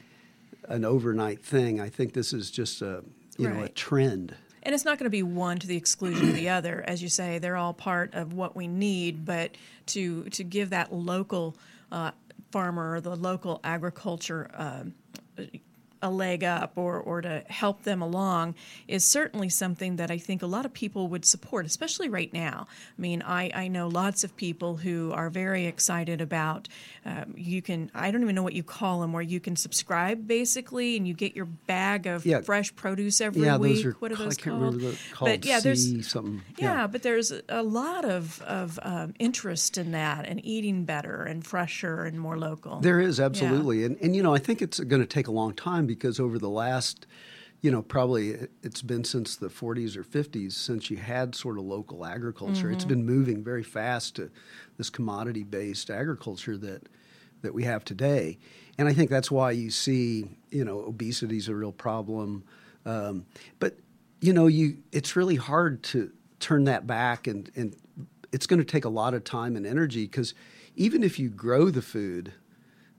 an 0.69 0.85
overnight 0.85 1.43
thing. 1.43 1.79
I 1.79 1.89
think 1.89 2.13
this 2.13 2.33
is 2.33 2.51
just 2.51 2.81
a 2.81 3.03
you 3.37 3.49
know 3.49 3.63
a 3.63 3.69
trend. 3.69 4.35
And 4.65 4.73
it's 4.73 4.85
not 4.85 4.97
going 4.97 5.05
to 5.05 5.09
be 5.09 5.23
one 5.23 5.59
to 5.59 5.67
the 5.67 5.75
exclusion 5.75 6.29
of 6.29 6.35
the 6.35 6.47
other, 6.49 6.85
as 6.87 7.03
you 7.03 7.09
say. 7.09 7.37
They're 7.37 7.57
all 7.57 7.73
part 7.73 8.13
of 8.13 8.31
what 8.31 8.55
we 8.55 8.67
need, 8.67 9.25
but 9.25 9.51
to 9.87 10.23
to 10.25 10.43
give 10.43 10.69
that 10.69 10.93
local 10.93 11.57
uh, 11.91 12.11
farmer 12.51 12.93
or 12.93 13.01
the 13.01 13.15
local 13.15 13.59
agriculture 13.63 14.49
um, 14.53 14.93
a 16.03 16.11
leg 16.11 16.43
up 16.43 16.73
or, 16.75 16.99
or 16.99 17.21
to 17.21 17.43
help 17.47 17.83
them 17.83 18.01
along 18.01 18.53
is 18.87 19.03
certainly 19.03 19.49
something 19.49 19.95
that 19.95 20.11
I 20.11 20.17
think 20.19 20.43
a 20.43 20.45
lot 20.45 20.65
of 20.65 20.73
people 20.73 21.07
would 21.07 21.25
support, 21.25 21.65
especially 21.65 22.09
right 22.09 22.31
now. 22.33 22.67
I 22.97 23.01
mean, 23.01 23.23
I, 23.23 23.49
I 23.55 23.67
know 23.69 23.87
lots 23.87 24.23
of 24.23 24.35
people 24.35 24.77
who 24.77 25.11
are 25.13 25.29
very 25.31 25.65
excited 25.65 26.21
about 26.21 26.67
um, 27.05 27.33
you 27.35 27.61
can, 27.61 27.89
I 27.95 28.11
don't 28.11 28.21
even 28.21 28.35
know 28.35 28.43
what 28.43 28.53
you 28.53 28.63
call 28.63 29.01
them, 29.01 29.11
where 29.13 29.21
you 29.23 29.39
can 29.39 29.55
subscribe 29.55 30.27
basically 30.27 30.95
and 30.97 31.07
you 31.07 31.13
get 31.13 31.35
your 31.35 31.45
bag 31.45 32.05
of 32.07 32.25
Yeah. 32.25 32.41
fresh 32.41 32.73
produce 32.75 33.19
every 33.21 33.43
yeah, 33.43 33.57
week. 33.57 33.75
those 33.77 33.85
are 33.85 33.91
what 33.99 34.11
are 34.11 34.15
those 34.15 34.37
I 34.37 34.41
can't 34.41 34.59
called? 34.59 34.75
remember 34.75 34.97
called. 35.13 35.31
But 35.31 35.45
yeah, 35.45 35.59
there's 35.59 36.07
something. 36.07 36.41
yeah, 36.57 36.87
but 36.87 37.01
there's 37.03 37.31
a 37.49 37.63
lot 37.63 38.05
of 38.05 38.41
of 38.43 38.77
um, 38.83 39.13
interest 39.19 39.77
in 39.77 39.91
that 39.91 40.25
and 40.27 40.43
eating 40.45 40.85
better 40.85 41.23
and 41.23 41.45
fresher 41.45 42.03
and 42.03 42.19
more 42.19 42.37
local. 42.37 42.79
There 42.81 42.99
is 42.99 43.19
absolutely, 43.19 43.83
and 43.85 43.97
and 44.01 44.15
you 44.15 44.23
know 44.23 44.33
I 44.33 44.39
think 44.39 44.61
it's 44.61 44.79
going 44.79 45.01
to 45.01 45.07
take 45.07 45.27
a 45.27 45.31
long 45.31 45.53
time 45.53 45.87
because 45.95 46.19
over 46.19 46.37
the 46.39 46.49
last, 46.49 47.05
you 47.61 47.71
know, 47.71 47.81
probably 47.81 48.31
it- 48.31 48.51
it's 48.61 48.81
been 48.81 49.03
since 49.03 49.35
the 49.35 49.49
40s 49.49 49.95
or 49.95 50.03
50s 50.03 50.55
since 50.55 50.89
you 50.89 50.97
had 50.97 51.35
sort 51.35 51.57
of 51.57 51.63
local 51.65 52.05
agriculture. 52.05 52.69
It's 52.71 52.85
been 52.85 53.05
moving 53.05 53.43
very 53.43 53.63
fast 53.63 54.15
to 54.17 54.29
this 54.77 54.89
commodity 54.89 55.43
based 55.43 55.89
agriculture 55.89 56.57
that 56.57 56.89
that 57.41 57.53
we 57.53 57.63
have 57.65 57.83
today, 57.83 58.37
and 58.77 58.87
I 58.87 58.93
think 58.93 59.09
that's 59.09 59.29
why 59.29 59.51
you 59.51 59.69
see 59.69 60.29
you 60.49 60.63
know 60.63 60.79
obesity 60.79 61.35
is 61.37 61.49
a 61.49 61.55
real 61.55 61.73
problem, 61.73 62.43
um, 62.85 63.25
but 63.59 63.77
you 64.21 64.31
know 64.31 64.47
you 64.47 64.77
it's 64.93 65.15
really 65.17 65.35
hard 65.35 65.83
to 65.83 66.11
turn 66.39 66.63
that 66.65 66.87
back 66.87 67.27
and 67.27 67.51
and 67.55 67.75
it's 68.31 68.47
going 68.47 68.59
to 68.59 68.65
take 68.65 68.85
a 68.85 68.89
lot 68.89 69.13
of 69.13 69.23
time 69.25 69.55
and 69.57 69.65
energy 69.65 70.05
because 70.05 70.33
even 70.75 71.03
if 71.03 71.19
you 71.19 71.29
grow 71.29 71.69
the 71.69 71.81
food 71.81 72.33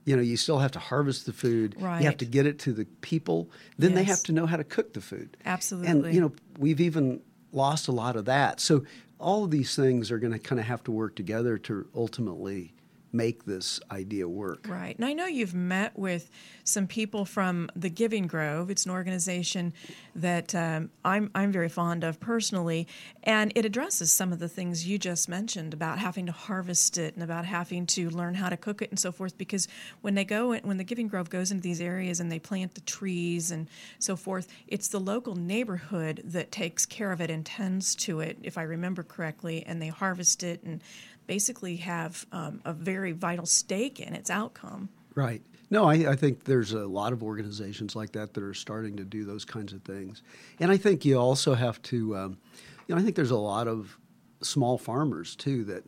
you 0.05 0.17
know 0.17 0.23
you 0.23 0.37
still 0.37 0.59
have 0.59 0.73
to 0.73 0.79
harvest 0.79 1.27
the 1.27 1.33
food. 1.33 1.77
You 1.79 2.07
have 2.07 2.19
to 2.19 2.27
get 2.27 2.47
it 2.47 2.59
to 2.61 2.73
the 2.73 2.85
people. 3.01 3.51
Then 3.79 3.95
they 3.95 4.05
have 4.05 4.23
to 4.25 4.33
know 4.33 4.47
how 4.47 4.57
to 4.57 4.65
cook 4.65 4.93
the 4.93 5.01
food. 5.01 5.37
Absolutely. 5.45 5.91
and 5.91 6.15
you 6.15 6.21
know 6.21 6.33
we've 6.59 6.81
even 6.81 7.21
lost 7.53 7.89
a 7.89 7.93
lot 7.93 8.17
of 8.17 8.25
that. 8.27 8.61
So 8.61 8.85
all 9.19 9.45
of 9.45 9.51
these 9.51 9.75
things 9.77 10.11
are 10.11 10.19
going 10.19 10.33
to 10.33 10.39
kind 10.39 10.61
of 10.61 10.67
have 10.67 10.83
to 10.85 10.91
work 10.91 11.17
together 11.17 11.57
to 11.59 11.87
ultimately 11.95 12.75
make 13.15 13.45
this 13.45 13.81
idea 13.91 14.29
work. 14.29 14.67
Right. 14.69 14.97
And 14.97 15.05
I 15.05 15.13
know 15.13 15.27
you've 15.27 15.55
met 15.55 15.97
with 15.97 16.31
some 16.65 16.87
people 16.87 17.25
from 17.25 17.71
the 17.77 17.89
Giving 17.89 18.27
Grove. 18.27 18.71
It's 18.71 18.85
an 18.85 18.91
organization 18.91 19.73
that 20.17 20.55
um, 20.55 20.91
I'm, 21.05 21.31
I'm 21.35 21.53
very 21.53 21.69
fond 21.69 22.03
of 22.03 22.19
personally, 22.19 22.89
and 23.23 23.53
it 23.55 23.65
addresses 23.65 24.13
some 24.13 24.33
of 24.33 24.41
the 24.41 24.49
things 24.49 24.87
you 24.87 24.99
just 24.99 25.29
mentioned 25.29 25.73
about 25.73 25.99
having 25.99 26.27
to 26.27 26.33
harvest 26.33 26.99
it 26.99 27.15
and 27.15 27.23
about 27.23 27.45
having 27.45 27.87
to 27.87 28.11
learn 28.11 28.35
how 28.35 28.49
to 28.49 28.57
cook 28.57 28.83
it 28.83 28.91
and 28.91 28.99
so 28.99 29.13
forth. 29.13 29.39
Because 29.39 29.69
when 30.01 30.15
they 30.15 30.25
go, 30.25 30.53
when 30.57 30.77
the 30.77 30.85
Giving 30.85 31.07
Grove 31.07 31.31
goes 31.31 31.53
into 31.53 31.63
these 31.63 31.81
areas 31.81 32.19
and 32.19 32.33
they 32.33 32.41
plant 32.41 32.75
the 32.75 32.81
trees 32.81 33.53
and 33.53 33.69
so 34.01 34.17
forth, 34.17 34.49
it's 34.67 34.89
the 34.89 35.01
local 35.01 35.37
neighborhood 35.37 36.21
that 36.25 36.51
takes 36.51 36.85
care 36.85 37.13
of 37.13 37.21
it 37.21 37.31
and 37.31 37.47
tends 37.47 37.95
to 37.95 38.21
it, 38.21 38.39
if 38.43 38.59
I 38.59 38.63
remember 38.63 39.05
correctly, 39.05 39.65
and 39.67 39.81
they 39.81 39.89
harvest 39.89 40.43
it 40.43 40.63
and 40.65 40.83
basically 41.27 41.77
have 41.77 42.27
um, 42.33 42.61
a 42.65 42.73
very 42.73 43.13
vital 43.13 43.47
stake 43.47 44.01
in 44.01 44.15
its 44.15 44.31
outcome. 44.31 44.89
Right. 45.15 45.43
No, 45.71 45.89
I, 45.89 45.95
I, 46.13 46.17
think 46.17 46.45
there's 46.45 46.73
a 46.73 46.87
lot 46.87 47.13
of 47.13 47.23
organizations 47.23 47.97
like 47.97 48.13
that 48.13 48.35
that 48.35 48.43
are 48.43 48.55
starting 48.55 48.97
to 48.97 49.05
do 49.05 49.25
those 49.25 49.45
kinds 49.45 49.73
of 49.73 49.83
things. 49.83 50.23
And 50.61 50.71
I 50.71 50.77
think 50.77 51.05
you 51.05 51.19
also 51.19 51.55
have 51.55 51.81
to, 51.83 52.17
um, 52.17 52.39
you 52.87 52.95
know, 52.95 53.01
I 53.01 53.05
think 53.05 53.17
there's 53.17 53.31
a 53.31 53.37
lot 53.37 53.67
of 53.67 53.99
small 54.43 54.77
farmers 54.77 55.35
too 55.35 55.65
that 55.65 55.85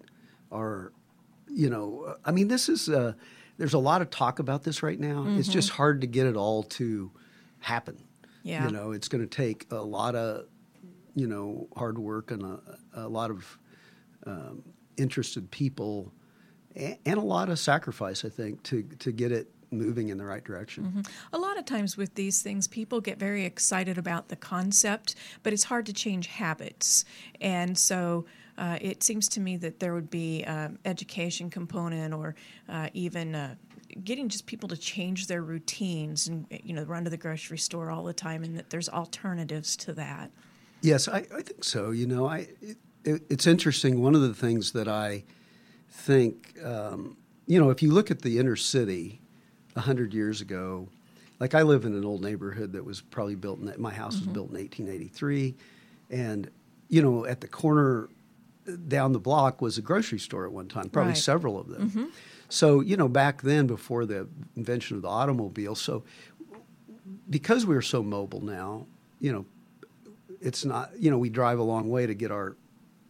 are, 0.51 0.93
you 1.49 1.69
know, 1.71 2.17
I 2.25 2.33
mean, 2.33 2.49
this 2.49 2.69
is, 2.69 2.89
uh, 2.89 3.13
there's 3.59 3.75
a 3.75 3.79
lot 3.79 4.03
of 4.03 4.11
talk 4.11 4.39
about 4.39 4.63
this 4.65 4.83
right 4.83 4.99
now. 4.99 5.23
Mm-hmm. 5.23 5.39
It's 5.39 5.49
just 5.49 5.71
hard 5.71 6.01
to 6.01 6.07
get 6.07 6.27
it 6.27 6.37
all 6.37 6.63
to 6.65 7.11
happen. 7.61 8.03
Yeah. 8.43 8.67
You 8.67 8.73
know, 8.73 8.93
it's 8.93 9.09
going 9.09 9.27
to 9.27 9.37
take 9.37 9.67
a 9.71 9.77
lot 9.77 10.15
of, 10.15 10.47
you 11.15 11.27
know, 11.27 11.69
hard 11.77 11.99
work 11.99 12.31
and 12.31 12.43
a, 12.43 12.61
a 12.95 13.09
lot 13.09 13.31
of 13.31 13.59
um, 14.27 14.63
interested 14.97 15.51
people 15.51 16.13
and, 16.77 17.17
a 17.17 17.21
lot 17.21 17.49
of 17.49 17.59
sacrifice, 17.59 18.25
I 18.25 18.29
think, 18.29 18.63
to 18.65 18.83
to 18.99 19.13
get 19.13 19.33
it 19.33 19.51
moving 19.71 20.11
in 20.11 20.19
the 20.19 20.25
right 20.25 20.45
direction. 20.45 20.85
Mm-hmm. 20.85 21.35
A 21.35 21.39
lot 21.39 21.59
of 21.59 21.65
times 21.65 21.97
with 21.97 22.15
these 22.15 22.43
things, 22.43 22.69
people 22.69 23.01
get 23.01 23.19
very 23.19 23.45
excited 23.45 23.99
about 23.99 24.29
the 24.29 24.37
concept, 24.37 25.17
but 25.43 25.53
it's 25.53 25.65
hard 25.65 25.87
to 25.87 25.93
change 25.93 26.27
habits, 26.27 27.05
and 27.41 27.77
so. 27.77 28.27
Uh, 28.59 28.79
it 28.81 29.03
seems 29.03 29.29
to 29.29 29.39
me 29.39 29.59
that 29.59 29.81
there 29.81 29.93
would 29.93 30.09
be 30.09 30.43
an 30.45 30.79
education 30.87 31.51
component 31.51 32.15
or 32.15 32.35
uh, 32.71 32.89
even 32.95 33.35
uh, 33.35 33.55
getting 34.03 34.31
just 34.31 34.47
people 34.47 34.67
to 34.67 34.79
change 34.79 35.27
their 35.27 35.43
routines 35.43 36.27
and 36.27 36.47
you 36.51 36.73
know 36.73 36.83
run 36.85 37.05
to 37.05 37.11
the 37.11 37.19
grocery 37.19 37.59
store 37.59 37.91
all 37.91 38.03
the 38.03 38.15
time 38.15 38.43
and 38.43 38.57
that 38.57 38.71
there's 38.71 38.89
alternatives 38.89 39.77
to 39.77 39.93
that 39.93 40.31
yes 40.81 41.07
i, 41.07 41.19
I 41.19 41.43
think 41.43 41.65
so 41.65 41.91
you 41.91 42.07
know 42.07 42.27
i 42.27 42.49
it, 42.63 42.79
it, 43.07 43.23
it's 43.31 43.47
interesting. 43.47 44.03
One 44.03 44.15
of 44.15 44.21
the 44.21 44.35
things 44.35 44.73
that 44.73 44.89
I 44.89 45.25
think, 45.89 46.55
um, 46.63 47.17
you 47.47 47.59
know, 47.59 47.71
if 47.71 47.83
you 47.83 47.93
look 47.93 48.11
at 48.11 48.23
the 48.23 48.39
inner 48.39 48.57
city 48.57 49.21
a 49.77 49.81
hundred 49.81 50.13
years 50.13 50.41
ago, 50.41 50.89
like 51.39 51.55
I 51.55 51.63
live 51.63 51.85
in 51.85 51.95
an 51.95 52.05
old 52.05 52.23
neighborhood 52.23 52.73
that 52.73 52.85
was 52.85 53.01
probably 53.01 53.35
built 53.35 53.61
in 53.61 53.73
my 53.81 53.93
house 53.93 54.17
mm-hmm. 54.17 54.27
was 54.27 54.35
built 54.35 54.51
in 54.51 54.57
1883, 54.57 55.55
and 56.11 56.51
you 56.89 57.03
know, 57.03 57.25
at 57.27 57.41
the 57.41 57.49
corner 57.49 58.09
down 58.89 59.13
the 59.13 59.21
block 59.21 59.61
was 59.63 59.79
a 59.79 59.83
grocery 59.83 60.19
store 60.19 60.45
at 60.45 60.53
one 60.53 60.67
time, 60.67 60.89
probably 60.89 61.11
right. 61.11 61.19
several 61.19 61.59
of 61.59 61.69
them. 61.69 61.91
Mm-hmm. 61.91 62.05
So 62.49 62.81
you 62.81 62.97
know, 62.97 63.09
back 63.09 63.43
then, 63.43 63.67
before 63.67 64.07
the 64.07 64.29
invention 64.57 64.97
of 64.97 65.03
the 65.03 65.09
automobile, 65.09 65.75
so 65.75 66.05
because 67.29 67.67
we're 67.67 67.83
so 67.83 68.03
mobile 68.03 68.41
now, 68.41 68.87
you 69.21 69.33
know, 69.33 69.45
it's 70.41 70.65
not 70.65 70.91
you 70.99 71.11
know 71.11 71.19
we 71.19 71.29
drive 71.29 71.59
a 71.59 71.63
long 71.63 71.89
way 71.89 72.07
to 72.07 72.15
get 72.15 72.31
our 72.31 72.57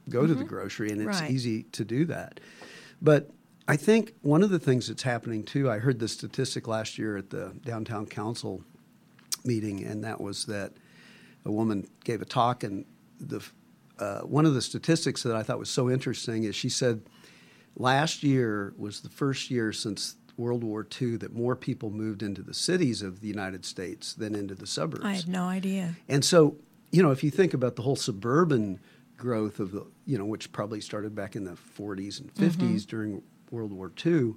go 0.08 0.20
mm-hmm. 0.20 0.28
to 0.28 0.34
the 0.34 0.40
mm-hmm. 0.40 0.48
grocery, 0.48 0.90
and 0.90 1.00
it's 1.00 1.20
right. 1.20 1.30
easy 1.30 1.64
to 1.72 1.84
do 1.84 2.04
that. 2.06 2.40
But 3.00 3.30
I 3.68 3.76
think 3.76 4.14
one 4.22 4.42
of 4.42 4.50
the 4.50 4.58
things 4.58 4.88
that's 4.88 5.02
happening 5.02 5.42
too, 5.42 5.70
I 5.70 5.78
heard 5.78 5.98
the 5.98 6.08
statistic 6.08 6.68
last 6.68 6.98
year 6.98 7.16
at 7.16 7.30
the 7.30 7.52
downtown 7.64 8.06
council 8.06 8.62
meeting, 9.44 9.84
and 9.84 10.04
that 10.04 10.20
was 10.20 10.46
that 10.46 10.72
a 11.44 11.52
woman 11.52 11.86
gave 12.04 12.22
a 12.22 12.24
talk, 12.24 12.62
and 12.62 12.84
the 13.20 13.44
uh, 13.98 14.20
one 14.20 14.44
of 14.44 14.54
the 14.54 14.62
statistics 14.62 15.22
that 15.22 15.34
I 15.34 15.42
thought 15.42 15.58
was 15.58 15.70
so 15.70 15.90
interesting 15.90 16.44
is 16.44 16.54
she 16.54 16.68
said 16.68 17.00
last 17.76 18.22
year 18.22 18.74
was 18.76 19.00
the 19.00 19.08
first 19.08 19.50
year 19.50 19.72
since 19.72 20.16
World 20.36 20.62
War 20.62 20.86
II 21.00 21.16
that 21.16 21.34
more 21.34 21.56
people 21.56 21.90
moved 21.90 22.22
into 22.22 22.42
the 22.42 22.52
cities 22.52 23.00
of 23.02 23.20
the 23.20 23.28
United 23.28 23.64
States 23.64 24.12
than 24.12 24.34
into 24.34 24.54
the 24.54 24.66
suburbs. 24.66 25.04
I 25.04 25.14
had 25.14 25.28
no 25.28 25.44
idea. 25.44 25.94
And 26.08 26.24
so, 26.24 26.56
you 26.90 27.02
know, 27.02 27.10
if 27.10 27.24
you 27.24 27.30
think 27.30 27.54
about 27.54 27.76
the 27.76 27.82
whole 27.82 27.96
suburban 27.96 28.80
growth 29.16 29.60
of 29.60 29.72
the, 29.72 29.86
you 30.04 30.18
know, 30.18 30.24
which 30.24 30.52
probably 30.52 30.80
started 30.80 31.14
back 31.14 31.36
in 31.36 31.44
the 31.44 31.56
40s 31.78 32.20
and 32.20 32.32
50s 32.34 32.56
mm-hmm. 32.56 32.76
during 32.88 33.22
World 33.50 33.72
War 33.72 33.92
II. 34.04 34.34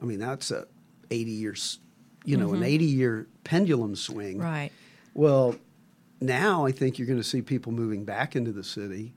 I 0.00 0.04
mean, 0.04 0.18
that's 0.18 0.50
a 0.50 0.66
80 1.10 1.30
years, 1.30 1.78
you 2.24 2.36
know, 2.36 2.48
mm-hmm. 2.48 2.62
an 2.62 2.64
80 2.64 2.84
year 2.84 3.26
pendulum 3.44 3.96
swing. 3.96 4.38
Right. 4.38 4.70
Well, 5.14 5.56
now 6.20 6.66
I 6.66 6.72
think 6.72 6.98
you're 6.98 7.06
going 7.06 7.20
to 7.20 7.24
see 7.24 7.42
people 7.42 7.72
moving 7.72 8.04
back 8.04 8.36
into 8.36 8.52
the 8.52 8.64
city, 8.64 9.14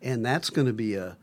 and 0.00 0.24
that's 0.24 0.50
going 0.50 0.66
to 0.66 0.72
be 0.72 0.94
a 0.94 1.16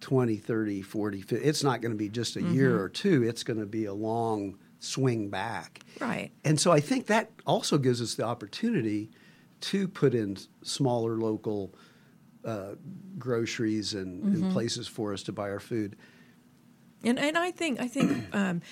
20, 0.00 0.36
30, 0.36 0.82
40, 0.82 1.22
50. 1.22 1.44
It's 1.44 1.62
not 1.62 1.80
going 1.80 1.92
to 1.92 1.98
be 1.98 2.08
just 2.08 2.36
a 2.36 2.40
mm-hmm. 2.40 2.54
year 2.54 2.80
or 2.80 2.88
two. 2.88 3.22
It's 3.22 3.42
going 3.42 3.60
to 3.60 3.66
be 3.66 3.86
a 3.86 3.94
long 3.94 4.58
swing 4.80 5.30
back. 5.30 5.80
Right. 6.00 6.30
And 6.44 6.60
so 6.60 6.72
I 6.72 6.80
think 6.80 7.06
that 7.06 7.30
also 7.46 7.78
gives 7.78 8.02
us 8.02 8.14
the 8.14 8.24
opportunity 8.24 9.10
to 9.60 9.86
put 9.86 10.14
in 10.14 10.36
smaller 10.62 11.16
local 11.16 11.72
uh, 12.44 12.74
groceries 13.18 13.94
and, 13.94 14.22
mm-hmm. 14.22 14.44
and, 14.44 14.52
places 14.52 14.88
for 14.88 15.12
us 15.12 15.22
to 15.24 15.32
buy 15.32 15.48
our 15.50 15.60
food. 15.60 15.96
And 17.04 17.18
and 17.18 17.36
I 17.36 17.50
think 17.50 17.80
I 17.80 17.88
think 17.88 18.24
um, 18.34 18.62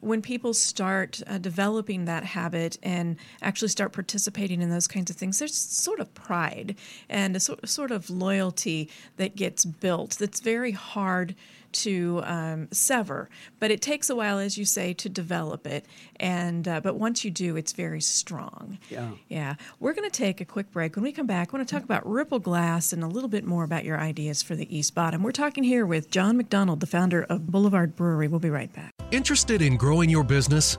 when 0.00 0.22
people 0.22 0.52
start 0.52 1.22
uh, 1.26 1.38
developing 1.38 2.04
that 2.04 2.24
habit 2.24 2.78
and 2.82 3.16
actually 3.42 3.68
start 3.68 3.92
participating 3.92 4.60
in 4.60 4.70
those 4.70 4.86
kinds 4.86 5.10
of 5.10 5.16
things, 5.16 5.38
there's 5.38 5.56
sort 5.56 6.00
of 6.00 6.12
pride 6.14 6.76
and 7.08 7.36
a 7.36 7.40
so, 7.40 7.56
sort 7.64 7.90
of 7.90 8.10
loyalty 8.10 8.90
that 9.16 9.36
gets 9.36 9.64
built. 9.64 10.16
That's 10.18 10.40
very 10.40 10.72
hard 10.72 11.34
to 11.82 12.22
um, 12.24 12.68
sever, 12.72 13.28
but 13.60 13.70
it 13.70 13.80
takes 13.80 14.10
a 14.10 14.16
while, 14.16 14.38
as 14.38 14.56
you 14.58 14.64
say, 14.64 14.92
to 14.94 15.08
develop 15.08 15.66
it. 15.66 15.86
And 16.16 16.66
uh, 16.66 16.80
but 16.80 16.96
once 16.96 17.24
you 17.24 17.30
do, 17.30 17.56
it's 17.56 17.72
very 17.72 18.00
strong. 18.00 18.78
Yeah, 18.88 19.10
yeah. 19.28 19.54
We're 19.80 19.94
going 19.94 20.08
to 20.08 20.16
take 20.16 20.40
a 20.40 20.44
quick 20.44 20.70
break. 20.70 20.96
When 20.96 21.02
we 21.02 21.12
come 21.12 21.26
back, 21.26 21.48
I 21.52 21.56
want 21.56 21.68
to 21.68 21.74
talk 21.74 21.84
about 21.84 22.06
Ripple 22.08 22.38
Glass 22.38 22.92
and 22.92 23.02
a 23.02 23.08
little 23.08 23.28
bit 23.28 23.44
more 23.44 23.64
about 23.64 23.84
your 23.84 23.98
ideas 23.98 24.42
for 24.42 24.54
the 24.54 24.76
East 24.76 24.94
Bottom. 24.94 25.22
We're 25.22 25.32
talking 25.32 25.64
here 25.64 25.86
with 25.86 26.10
John 26.10 26.36
McDonald, 26.36 26.80
the 26.80 26.86
founder 26.86 27.24
of 27.24 27.46
Boulevard 27.46 27.96
Brewery. 27.96 28.28
We'll 28.28 28.40
be 28.40 28.50
right 28.50 28.72
back. 28.72 28.92
Interested 29.10 29.62
in 29.62 29.76
growing 29.76 30.10
your 30.10 30.24
business? 30.24 30.78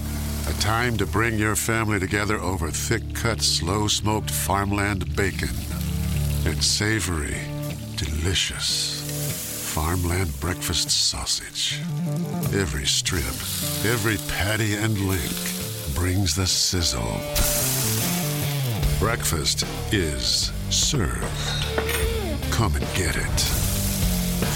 time 0.61 0.95
to 0.95 1.07
bring 1.07 1.39
your 1.39 1.55
family 1.55 1.99
together 1.99 2.39
over 2.39 2.69
thick 2.69 3.01
cut, 3.15 3.41
slow 3.41 3.87
smoked 3.87 4.29
farmland 4.29 5.15
bacon 5.15 5.49
and 6.45 6.63
savory, 6.63 7.35
delicious 7.95 9.73
farmland 9.73 10.31
breakfast 10.39 10.91
sausage. 10.91 11.79
Every 12.53 12.85
strip, 12.85 13.23
every 13.83 14.17
patty 14.27 14.75
and 14.75 14.95
link 14.99 15.95
brings 15.95 16.35
the 16.35 16.45
sizzle. 16.45 17.19
Breakfast 18.99 19.65
is 19.91 20.51
served. 20.69 21.23
Come 22.51 22.75
and 22.75 22.85
get 22.93 23.15
it. 23.15 23.39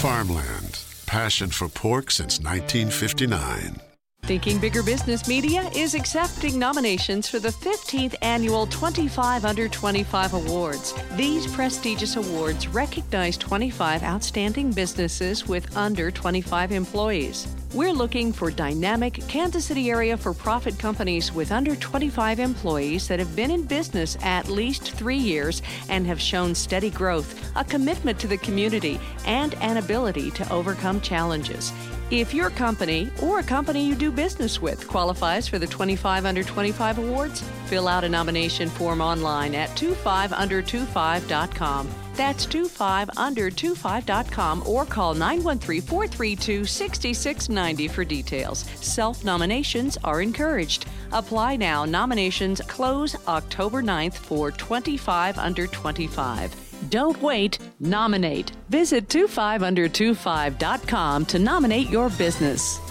Farmland, 0.00 0.78
passion 1.06 1.50
for 1.50 1.68
pork 1.68 2.12
since 2.12 2.38
1959. 2.38 3.80
Thinking 4.26 4.58
Bigger 4.58 4.82
Business 4.82 5.28
Media 5.28 5.70
is 5.72 5.94
accepting 5.94 6.58
nominations 6.58 7.28
for 7.28 7.38
the 7.38 7.50
15th 7.50 8.16
annual 8.22 8.66
25 8.66 9.44
Under 9.44 9.68
25 9.68 10.34
Awards. 10.34 10.94
These 11.14 11.46
prestigious 11.46 12.16
awards 12.16 12.66
recognize 12.66 13.36
25 13.36 14.02
outstanding 14.02 14.72
businesses 14.72 15.46
with 15.46 15.76
under 15.76 16.10
25 16.10 16.72
employees. 16.72 17.46
We're 17.76 17.92
looking 17.92 18.32
for 18.32 18.50
dynamic 18.50 19.20
Kansas 19.28 19.66
City 19.66 19.90
area 19.90 20.16
for 20.16 20.32
profit 20.32 20.78
companies 20.78 21.30
with 21.30 21.52
under 21.52 21.76
25 21.76 22.40
employees 22.40 23.06
that 23.08 23.18
have 23.18 23.36
been 23.36 23.50
in 23.50 23.64
business 23.64 24.16
at 24.22 24.48
least 24.48 24.92
three 24.92 25.18
years 25.18 25.60
and 25.90 26.06
have 26.06 26.18
shown 26.18 26.54
steady 26.54 26.88
growth, 26.88 27.54
a 27.54 27.64
commitment 27.64 28.18
to 28.20 28.28
the 28.28 28.38
community, 28.38 28.98
and 29.26 29.52
an 29.56 29.76
ability 29.76 30.30
to 30.30 30.50
overcome 30.50 31.02
challenges. 31.02 31.70
If 32.10 32.32
your 32.32 32.48
company 32.48 33.10
or 33.22 33.40
a 33.40 33.42
company 33.42 33.86
you 33.86 33.94
do 33.94 34.10
business 34.10 34.62
with 34.62 34.88
qualifies 34.88 35.46
for 35.46 35.58
the 35.58 35.66
25 35.66 36.24
Under 36.24 36.42
25 36.42 36.96
awards, 36.96 37.44
fill 37.66 37.88
out 37.88 38.04
a 38.04 38.08
nomination 38.08 38.70
form 38.70 39.02
online 39.02 39.54
at 39.54 39.68
25under25.com. 39.76 42.05
That's 42.16 42.46
25under25.com 42.46 44.62
or 44.66 44.86
call 44.86 45.14
913 45.14 45.82
432 45.82 46.64
6690 46.64 47.88
for 47.88 48.04
details. 48.04 48.64
Self 48.80 49.24
nominations 49.24 49.98
are 50.02 50.22
encouraged. 50.22 50.86
Apply 51.12 51.56
now. 51.56 51.84
Nominations 51.84 52.62
close 52.62 53.14
October 53.28 53.82
9th 53.82 54.14
for 54.14 54.50
25 54.50 55.36
Under 55.38 55.66
25. 55.66 56.66
Don't 56.90 57.20
wait, 57.22 57.58
nominate. 57.80 58.52
Visit 58.68 59.08
25under25.com 59.08 61.26
to 61.26 61.38
nominate 61.38 61.90
your 61.90 62.08
business. 62.10 62.85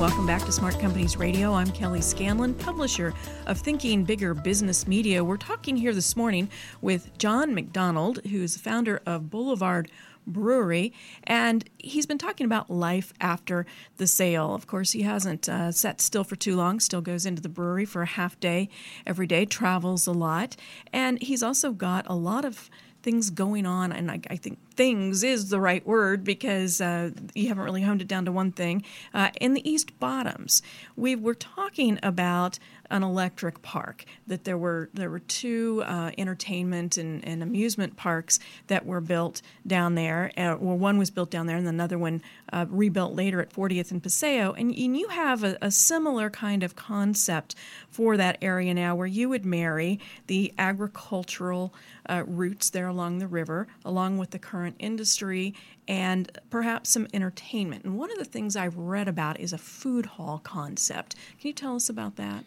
Welcome 0.00 0.26
back 0.26 0.46
to 0.46 0.50
Smart 0.52 0.80
Companies 0.80 1.18
Radio. 1.18 1.52
I'm 1.52 1.70
Kelly 1.72 2.00
Scanlon, 2.00 2.54
publisher 2.54 3.12
of 3.46 3.58
Thinking 3.58 4.02
Bigger 4.02 4.32
Business 4.32 4.88
Media. 4.88 5.22
We're 5.22 5.36
talking 5.36 5.76
here 5.76 5.92
this 5.92 6.16
morning 6.16 6.48
with 6.80 7.18
John 7.18 7.54
McDonald, 7.54 8.24
who's 8.24 8.54
the 8.54 8.60
founder 8.60 9.02
of 9.04 9.28
Boulevard 9.28 9.90
Brewery, 10.26 10.94
and 11.24 11.68
he's 11.76 12.06
been 12.06 12.16
talking 12.16 12.46
about 12.46 12.70
life 12.70 13.12
after 13.20 13.66
the 13.98 14.06
sale. 14.06 14.54
Of 14.54 14.66
course, 14.66 14.92
he 14.92 15.02
hasn't 15.02 15.50
uh, 15.50 15.70
sat 15.70 16.00
still 16.00 16.24
for 16.24 16.34
too 16.34 16.56
long, 16.56 16.80
still 16.80 17.02
goes 17.02 17.26
into 17.26 17.42
the 17.42 17.50
brewery 17.50 17.84
for 17.84 18.00
a 18.00 18.06
half 18.06 18.40
day 18.40 18.70
every 19.06 19.26
day, 19.26 19.44
travels 19.44 20.06
a 20.06 20.12
lot, 20.12 20.56
and 20.94 21.20
he's 21.20 21.42
also 21.42 21.72
got 21.72 22.06
a 22.08 22.14
lot 22.14 22.46
of 22.46 22.70
things 23.02 23.30
going 23.30 23.66
on, 23.66 23.92
and 23.92 24.10
I, 24.10 24.20
I 24.30 24.36
think 24.36 24.58
things 24.74 25.22
is 25.22 25.48
the 25.48 25.60
right 25.60 25.86
word 25.86 26.24
because 26.24 26.80
uh, 26.80 27.10
you 27.34 27.48
haven't 27.48 27.64
really 27.64 27.82
honed 27.82 28.02
it 28.02 28.08
down 28.08 28.24
to 28.24 28.32
one 28.32 28.52
thing. 28.52 28.84
Uh, 29.12 29.30
in 29.40 29.54
the 29.54 29.68
East 29.68 29.98
Bottoms, 29.98 30.62
we 30.96 31.16
were 31.16 31.34
talking 31.34 31.98
about 32.02 32.58
an 32.90 33.02
electric 33.02 33.62
park. 33.62 34.04
That 34.26 34.44
there 34.44 34.58
were 34.58 34.90
there 34.92 35.10
were 35.10 35.20
two 35.20 35.82
uh, 35.86 36.10
entertainment 36.18 36.96
and, 36.96 37.24
and 37.24 37.42
amusement 37.42 37.96
parks 37.96 38.38
that 38.66 38.86
were 38.86 39.00
built 39.00 39.42
down 39.66 39.94
there. 39.94 40.32
Uh, 40.36 40.56
well, 40.60 40.76
one 40.76 40.98
was 40.98 41.10
built 41.10 41.30
down 41.30 41.46
there, 41.46 41.56
and 41.56 41.66
another 41.66 41.98
one 41.98 42.22
uh, 42.52 42.66
rebuilt 42.68 43.14
later 43.14 43.40
at 43.40 43.50
40th 43.52 43.90
and 43.90 44.02
Paseo. 44.02 44.52
And, 44.52 44.74
and 44.74 44.96
you 44.96 45.08
have 45.08 45.44
a, 45.44 45.56
a 45.62 45.70
similar 45.70 46.30
kind 46.30 46.62
of 46.62 46.76
concept 46.76 47.54
for 47.90 48.16
that 48.16 48.38
area 48.42 48.74
now, 48.74 48.94
where 48.94 49.06
you 49.06 49.28
would 49.28 49.44
marry 49.44 50.00
the 50.26 50.52
agricultural 50.58 51.72
uh, 52.08 52.24
roots 52.26 52.70
there 52.70 52.88
along 52.88 53.18
the 53.18 53.28
river, 53.28 53.68
along 53.84 54.18
with 54.18 54.30
the 54.30 54.38
current 54.38 54.76
industry, 54.78 55.54
and 55.86 56.30
perhaps 56.50 56.90
some 56.90 57.06
entertainment. 57.12 57.84
And 57.84 57.96
one 57.96 58.10
of 58.10 58.18
the 58.18 58.24
things 58.24 58.56
I've 58.56 58.76
read 58.76 59.08
about 59.08 59.38
is 59.40 59.52
a 59.52 59.58
food 59.58 60.06
hall 60.06 60.40
concept. 60.42 61.14
Can 61.40 61.48
you 61.48 61.52
tell 61.52 61.76
us 61.76 61.88
about 61.88 62.16
that? 62.16 62.44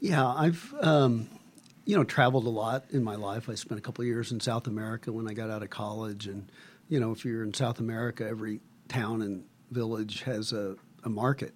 Yeah, 0.00 0.26
I've 0.26 0.74
um, 0.80 1.28
you 1.84 1.96
know 1.96 2.04
traveled 2.04 2.46
a 2.46 2.50
lot 2.50 2.86
in 2.90 3.04
my 3.04 3.16
life. 3.16 3.48
I 3.48 3.54
spent 3.54 3.78
a 3.78 3.82
couple 3.82 4.02
of 4.02 4.08
years 4.08 4.32
in 4.32 4.40
South 4.40 4.66
America 4.66 5.12
when 5.12 5.28
I 5.28 5.34
got 5.34 5.50
out 5.50 5.62
of 5.62 5.70
college, 5.70 6.26
and 6.26 6.50
you 6.88 6.98
know 6.98 7.12
if 7.12 7.24
you're 7.24 7.44
in 7.44 7.52
South 7.52 7.78
America, 7.80 8.26
every 8.26 8.60
town 8.88 9.22
and 9.22 9.44
village 9.70 10.22
has 10.22 10.52
a, 10.52 10.76
a 11.04 11.10
market, 11.10 11.54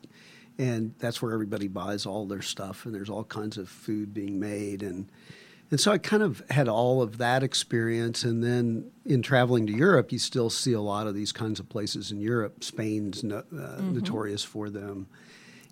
and 0.59 0.95
that's 0.99 1.23
where 1.23 1.33
everybody 1.33 1.69
buys 1.69 2.05
all 2.05 2.27
their 2.27 2.43
stuff, 2.43 2.85
and 2.85 2.95
there's 2.95 3.11
all 3.11 3.25
kinds 3.25 3.57
of 3.57 3.69
food 3.69 4.13
being 4.13 4.39
made, 4.39 4.83
and 4.83 5.11
and 5.71 5.81
so 5.81 5.91
I 5.91 5.99
kind 5.99 6.23
of 6.23 6.43
had 6.51 6.69
all 6.69 7.01
of 7.01 7.17
that 7.19 7.43
experience, 7.43 8.25
and 8.25 8.45
then 8.45 8.91
in 9.07 9.23
traveling 9.23 9.67
to 9.69 9.73
Europe, 9.73 10.13
you 10.13 10.19
still 10.19 10.51
see 10.51 10.75
a 10.75 10.83
lot 10.83 11.07
of 11.07 11.15
these 11.15 11.33
kinds 11.33 11.59
of 11.59 11.71
places 11.71 12.13
in 12.13 12.21
Europe. 12.21 12.63
Spain's 12.63 13.25
no, 13.25 13.39
uh, 13.39 13.43
mm-hmm. 13.43 13.95
notorious 13.95 14.45
for 14.45 14.69
them, 14.69 15.07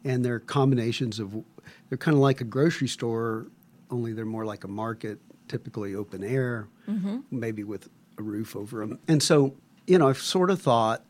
and 0.05 0.25
they're 0.25 0.41
combinations 0.41 1.21
of 1.21 1.45
they're 1.89 1.99
kind 1.99 2.15
of 2.15 2.21
like 2.21 2.41
a 2.41 2.45
grocery 2.45 2.89
store, 2.89 3.47
only 3.91 4.13
they're 4.13 4.25
more 4.25 4.45
like 4.45 4.65
a 4.65 4.69
market, 4.69 5.19
typically 5.49 5.95
open 5.95 6.25
air, 6.25 6.69
mm-hmm. 6.89 7.19
maybe 7.31 7.65
with 7.65 7.89
a 8.19 8.23
roof 8.23 8.57
over 8.57 8.81
them. 8.81 8.99
And 9.09 9.23
so, 9.23 9.55
you 9.87 9.99
know, 9.99 10.09
I've 10.09 10.19
sort 10.19 10.51
of 10.51 10.61
thought 10.61 11.05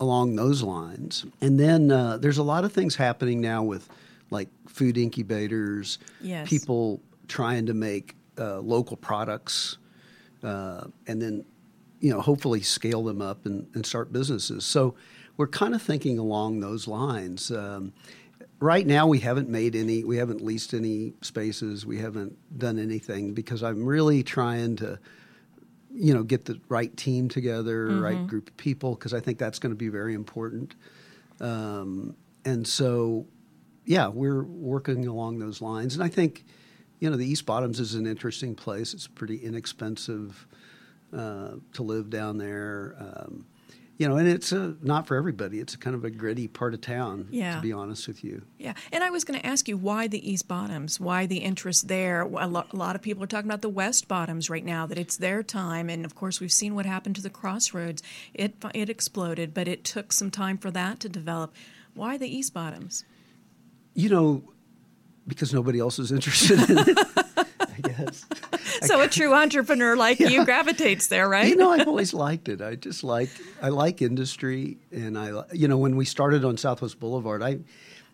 along 0.00 0.36
those 0.36 0.62
lines. 0.62 1.24
And 1.40 1.58
then 1.58 1.90
uh, 1.90 2.18
there's 2.18 2.38
a 2.38 2.42
lot 2.42 2.64
of 2.64 2.72
things 2.72 2.96
happening 2.96 3.40
now 3.40 3.62
with 3.62 3.88
like 4.30 4.48
food 4.66 4.98
incubators, 4.98 5.98
yes. 6.20 6.48
people 6.48 7.00
trying 7.26 7.66
to 7.66 7.74
make 7.74 8.14
uh, 8.38 8.60
local 8.60 8.96
products, 8.96 9.78
uh, 10.44 10.84
and 11.06 11.20
then, 11.20 11.44
you 12.00 12.12
know, 12.12 12.20
hopefully 12.20 12.60
scale 12.60 13.02
them 13.02 13.20
up 13.20 13.46
and, 13.46 13.66
and 13.74 13.84
start 13.84 14.12
businesses. 14.12 14.64
So 14.64 14.94
we're 15.36 15.48
kind 15.48 15.74
of 15.74 15.82
thinking 15.82 16.18
along 16.18 16.60
those 16.60 16.86
lines. 16.86 17.50
Um, 17.50 17.92
right 18.60 18.86
now 18.86 19.06
we 19.06 19.20
haven't 19.20 19.48
made 19.48 19.76
any 19.76 20.04
we 20.04 20.16
haven't 20.16 20.40
leased 20.40 20.74
any 20.74 21.14
spaces. 21.22 21.86
We 21.86 21.98
haven't 21.98 22.36
done 22.58 22.78
anything 22.78 23.34
because 23.34 23.62
i'm 23.62 23.84
really 23.84 24.22
trying 24.22 24.76
to 24.76 24.98
you 25.92 26.14
know 26.14 26.22
get 26.22 26.44
the 26.44 26.60
right 26.68 26.94
team 26.96 27.28
together 27.28 27.88
mm-hmm. 27.88 28.00
right 28.00 28.26
group 28.26 28.48
of 28.48 28.56
people 28.56 28.94
because 28.94 29.14
i 29.14 29.20
think 29.20 29.38
that's 29.38 29.58
going 29.58 29.72
to 29.72 29.76
be 29.76 29.88
very 29.88 30.14
important. 30.14 30.74
Um, 31.40 32.16
and 32.44 32.66
so 32.66 33.26
yeah 33.84 34.08
we're 34.08 34.42
working 34.42 35.06
along 35.06 35.38
those 35.38 35.62
lines. 35.62 35.94
And 35.94 36.02
i 36.02 36.08
think 36.08 36.44
you 37.00 37.08
know 37.08 37.16
the 37.16 37.26
east 37.26 37.46
bottoms 37.46 37.80
is 37.80 37.94
an 37.94 38.06
interesting 38.06 38.54
place. 38.54 38.92
It's 38.92 39.06
pretty 39.06 39.36
inexpensive 39.36 40.46
uh, 41.16 41.52
to 41.74 41.82
live 41.82 42.10
down 42.10 42.38
there. 42.38 42.96
Um, 42.98 43.46
you 43.98 44.08
know, 44.08 44.16
and 44.16 44.28
it's 44.28 44.52
a, 44.52 44.76
not 44.80 45.08
for 45.08 45.16
everybody. 45.16 45.58
It's 45.58 45.74
kind 45.74 45.96
of 45.96 46.04
a 46.04 46.10
gritty 46.10 46.46
part 46.46 46.72
of 46.72 46.80
town, 46.80 47.26
yeah. 47.32 47.56
to 47.56 47.60
be 47.60 47.72
honest 47.72 48.06
with 48.06 48.22
you. 48.22 48.42
Yeah. 48.56 48.74
And 48.92 49.02
I 49.02 49.10
was 49.10 49.24
going 49.24 49.38
to 49.40 49.44
ask 49.44 49.66
you 49.66 49.76
why 49.76 50.06
the 50.06 50.30
East 50.30 50.46
Bottoms, 50.46 51.00
why 51.00 51.26
the 51.26 51.38
interest 51.38 51.88
there. 51.88 52.20
A 52.22 52.46
lot, 52.46 52.72
a 52.72 52.76
lot 52.76 52.94
of 52.94 53.02
people 53.02 53.24
are 53.24 53.26
talking 53.26 53.50
about 53.50 53.60
the 53.60 53.68
West 53.68 54.06
Bottoms 54.06 54.48
right 54.48 54.64
now, 54.64 54.86
that 54.86 54.98
it's 54.98 55.16
their 55.16 55.42
time. 55.42 55.90
And 55.90 56.04
of 56.04 56.14
course, 56.14 56.40
we've 56.40 56.52
seen 56.52 56.76
what 56.76 56.86
happened 56.86 57.16
to 57.16 57.22
the 57.22 57.28
Crossroads. 57.28 58.00
It, 58.32 58.54
it 58.72 58.88
exploded, 58.88 59.52
but 59.52 59.66
it 59.66 59.82
took 59.82 60.12
some 60.12 60.30
time 60.30 60.58
for 60.58 60.70
that 60.70 61.00
to 61.00 61.08
develop. 61.08 61.52
Why 61.94 62.16
the 62.16 62.28
East 62.28 62.54
Bottoms? 62.54 63.04
You 63.94 64.10
know, 64.10 64.44
because 65.26 65.52
nobody 65.52 65.80
else 65.80 65.98
is 65.98 66.12
interested 66.12 66.70
in 66.70 66.78
it. 66.78 66.98
I 67.84 67.88
guess. 67.88 68.24
so 68.82 69.00
a 69.00 69.08
true 69.08 69.34
entrepreneur 69.34 69.96
like 69.96 70.20
yeah. 70.20 70.28
you 70.28 70.44
gravitates 70.44 71.08
there, 71.08 71.28
right? 71.28 71.48
You 71.48 71.56
know, 71.56 71.70
I've 71.70 71.88
always 71.88 72.14
liked 72.14 72.48
it. 72.48 72.60
I 72.60 72.74
just 72.74 73.04
like 73.04 73.30
I 73.62 73.68
like 73.68 74.02
industry, 74.02 74.78
and 74.92 75.18
I 75.18 75.42
you 75.52 75.68
know 75.68 75.78
when 75.78 75.96
we 75.96 76.04
started 76.04 76.44
on 76.44 76.56
Southwest 76.56 77.00
Boulevard, 77.00 77.42
I 77.42 77.50
you 77.50 77.64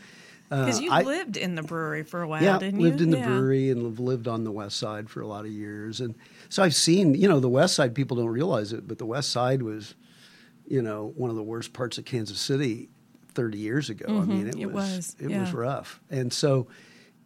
Because 0.48 0.78
uh, 0.78 0.82
you 0.82 0.90
I, 0.90 1.02
lived 1.02 1.37
in 1.37 1.54
the 1.56 1.62
brewery 1.62 2.04
for 2.04 2.22
a 2.22 2.28
while, 2.28 2.42
yeah, 2.42 2.58
didn't 2.58 2.80
you? 2.80 2.87
lived 2.87 3.02
in 3.02 3.11
the 3.11 3.18
yeah. 3.18 3.26
brewery 3.26 3.70
and 3.70 3.98
lived 4.00 4.26
on 4.26 4.44
the 4.44 4.50
west 4.50 4.78
side 4.78 5.11
for 5.11 5.20
a 5.20 5.26
lot 5.26 5.44
of 5.44 5.50
years. 5.50 6.00
And 6.00 6.14
so 6.48 6.62
I've 6.62 6.74
seen, 6.74 7.14
you 7.14 7.28
know, 7.28 7.38
the 7.38 7.50
west 7.50 7.74
side, 7.74 7.94
people 7.94 8.16
don't 8.16 8.28
realize 8.28 8.72
it, 8.72 8.88
but 8.88 8.96
the 8.96 9.04
west 9.04 9.30
side 9.30 9.62
was, 9.62 9.94
you 10.66 10.80
know, 10.80 11.12
one 11.16 11.28
of 11.28 11.37
the 11.37 11.42
worst 11.42 11.74
parts 11.74 11.98
of 11.98 12.06
Kansas 12.06 12.40
City 12.40 12.88
30 13.34 13.58
years 13.58 13.90
ago. 13.90 14.06
Mm-hmm. 14.06 14.30
I 14.30 14.34
mean, 14.34 14.46
it, 14.48 14.56
it 14.56 14.72
was, 14.72 14.96
was, 14.96 15.16
it 15.20 15.30
yeah. 15.30 15.40
was 15.40 15.52
rough. 15.52 16.00
And 16.08 16.32
so, 16.32 16.68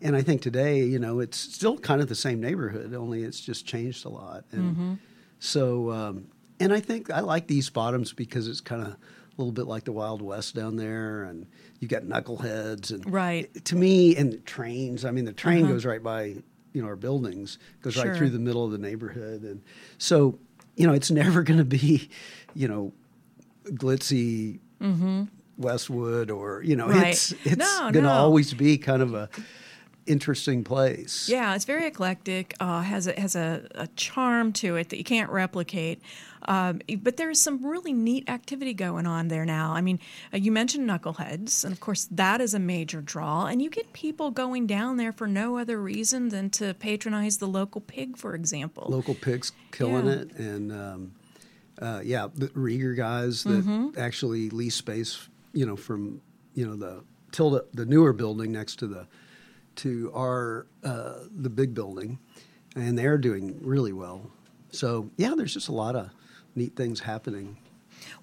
and 0.00 0.16
I 0.16 0.22
think 0.22 0.42
today, 0.42 0.80
you 0.80 0.98
know, 0.98 1.20
it's 1.20 1.38
still 1.38 1.78
kind 1.78 2.00
of 2.00 2.08
the 2.08 2.16
same 2.16 2.40
neighborhood, 2.40 2.92
only 2.92 3.22
it's 3.22 3.40
just 3.40 3.66
changed 3.66 4.04
a 4.04 4.08
lot. 4.08 4.44
And 4.50 4.72
mm-hmm. 4.72 4.94
so, 5.38 5.92
um, 5.92 6.26
and 6.58 6.72
I 6.72 6.80
think 6.80 7.08
I 7.11 7.20
like 7.20 7.46
these 7.46 7.70
bottoms 7.70 8.12
because 8.12 8.48
it's 8.48 8.61
kind 8.61 8.82
of, 8.82 8.96
little 9.36 9.52
bit 9.52 9.66
like 9.66 9.84
the 9.84 9.92
Wild 9.92 10.22
West 10.22 10.54
down 10.54 10.76
there, 10.76 11.24
and 11.24 11.46
you 11.80 11.88
got 11.88 12.02
knuckleheads 12.02 12.90
and 12.90 13.10
right. 13.12 13.52
To 13.66 13.76
me, 13.76 14.16
and 14.16 14.44
trains. 14.46 15.04
I 15.04 15.10
mean, 15.10 15.24
the 15.24 15.32
train 15.32 15.64
uh-huh. 15.64 15.72
goes 15.72 15.84
right 15.84 16.02
by 16.02 16.36
you 16.72 16.82
know 16.82 16.86
our 16.86 16.96
buildings, 16.96 17.58
goes 17.82 17.94
sure. 17.94 18.06
right 18.06 18.16
through 18.16 18.30
the 18.30 18.38
middle 18.38 18.64
of 18.64 18.72
the 18.72 18.78
neighborhood, 18.78 19.42
and 19.42 19.62
so 19.98 20.38
you 20.76 20.86
know, 20.86 20.92
it's 20.94 21.10
never 21.10 21.42
going 21.48 21.58
to 21.58 21.64
be, 21.64 22.08
you 22.54 22.66
know, 22.68 22.92
glitzy 23.72 24.58
Westwood 25.58 26.30
or 26.30 26.62
you 26.62 26.76
know, 26.76 26.86
Mm-hmm. 26.86 26.98
Right. 26.98 27.12
it's 27.12 27.32
it's 27.44 27.56
No, 27.56 27.78
going 27.82 27.92
to 27.94 28.00
no. 28.02 28.10
always 28.10 28.52
be 28.54 28.78
kind 28.78 29.02
of 29.02 29.14
a 29.14 29.28
interesting 30.06 30.64
place. 30.64 31.28
Yeah, 31.28 31.54
it's 31.54 31.64
very 31.64 31.86
eclectic. 31.86 32.54
Uh, 32.60 32.82
has 32.82 33.06
a, 33.06 33.18
has 33.20 33.34
a, 33.36 33.66
a 33.74 33.86
charm 33.96 34.52
to 34.54 34.76
it 34.76 34.88
that 34.90 34.98
you 34.98 35.04
can't 35.04 35.30
replicate. 35.30 36.00
Um, 36.48 36.80
but 36.98 37.16
there's 37.18 37.40
some 37.40 37.64
really 37.64 37.92
neat 37.92 38.28
activity 38.28 38.74
going 38.74 39.06
on 39.06 39.28
there 39.28 39.44
now. 39.44 39.72
I 39.72 39.80
mean, 39.80 40.00
uh, 40.34 40.38
you 40.38 40.50
mentioned 40.50 40.88
Knuckleheads, 40.90 41.62
and 41.64 41.72
of 41.72 41.78
course 41.78 42.08
that 42.10 42.40
is 42.40 42.52
a 42.52 42.58
major 42.58 43.00
draw. 43.00 43.46
And 43.46 43.62
you 43.62 43.70
get 43.70 43.92
people 43.92 44.32
going 44.32 44.66
down 44.66 44.96
there 44.96 45.12
for 45.12 45.28
no 45.28 45.56
other 45.58 45.80
reason 45.80 46.30
than 46.30 46.50
to 46.50 46.74
patronize 46.74 47.38
the 47.38 47.46
local 47.46 47.80
pig, 47.80 48.16
for 48.16 48.34
example. 48.34 48.86
local 48.90 49.14
pigs 49.14 49.52
killing 49.70 50.06
Yeah. 50.06 50.12
it, 50.12 50.32
and 50.36 50.72
um, 50.72 51.12
uh, 51.80 52.00
yeah, 52.04 52.26
the 52.34 52.48
Rieger 52.48 52.96
guys 52.96 53.44
that 53.44 53.64
Mm-hmm. 53.64 53.98
actually 53.98 54.50
lease 54.50 54.74
space, 54.74 55.28
you 55.52 55.64
know, 55.64 55.76
from 55.76 56.20
you 56.54 56.66
know 56.66 56.74
the 56.74 57.04
Tilda, 57.30 57.64
the 57.72 57.86
newer 57.86 58.12
building 58.12 58.50
next 58.50 58.80
to 58.80 58.88
the 58.88 59.06
to 59.76 60.11
our 60.14 60.66
uh, 60.85 61.14
the 61.35 61.50
big 61.50 61.74
building, 61.74 62.18
and 62.76 62.98
they're 62.98 63.18
doing 63.18 63.58
really 63.62 63.92
well. 63.92 64.30
So 64.70 65.11
yeah, 65.16 65.35
there's 65.37 65.54
just 65.54 65.68
a 65.68 65.72
lot 65.72 65.96
of 65.96 66.11
neat 66.54 66.76
things 66.76 67.00
happening. 67.00 67.56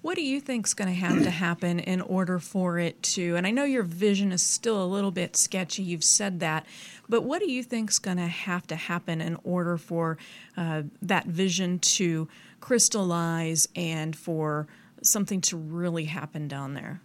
What 0.02 0.16
do 0.16 0.22
you 0.22 0.40
think's 0.40 0.74
going 0.74 0.88
to 0.88 0.94
have 0.94 1.22
to 1.22 1.30
happen 1.30 1.78
in 1.78 2.00
order 2.02 2.38
for 2.38 2.78
it 2.78 3.02
to? 3.02 3.36
And 3.36 3.46
I 3.46 3.50
know 3.50 3.64
your 3.64 3.82
vision 3.82 4.32
is 4.32 4.42
still 4.42 4.82
a 4.82 4.86
little 4.86 5.10
bit 5.10 5.36
sketchy. 5.36 5.82
You've 5.82 6.04
said 6.04 6.40
that, 6.40 6.66
but 7.08 7.22
what 7.22 7.40
do 7.40 7.50
you 7.50 7.62
think's 7.62 7.98
going 7.98 8.18
to 8.18 8.26
have 8.26 8.66
to 8.68 8.76
happen 8.76 9.20
in 9.20 9.38
order 9.42 9.76
for 9.76 10.18
uh, 10.56 10.82
that 11.02 11.26
vision 11.26 11.78
to 11.78 12.28
crystallize 12.60 13.68
and 13.74 14.14
for 14.14 14.66
something 15.02 15.40
to 15.42 15.56
really 15.56 16.04
happen 16.04 16.46
down 16.46 16.74
there? 16.74 17.00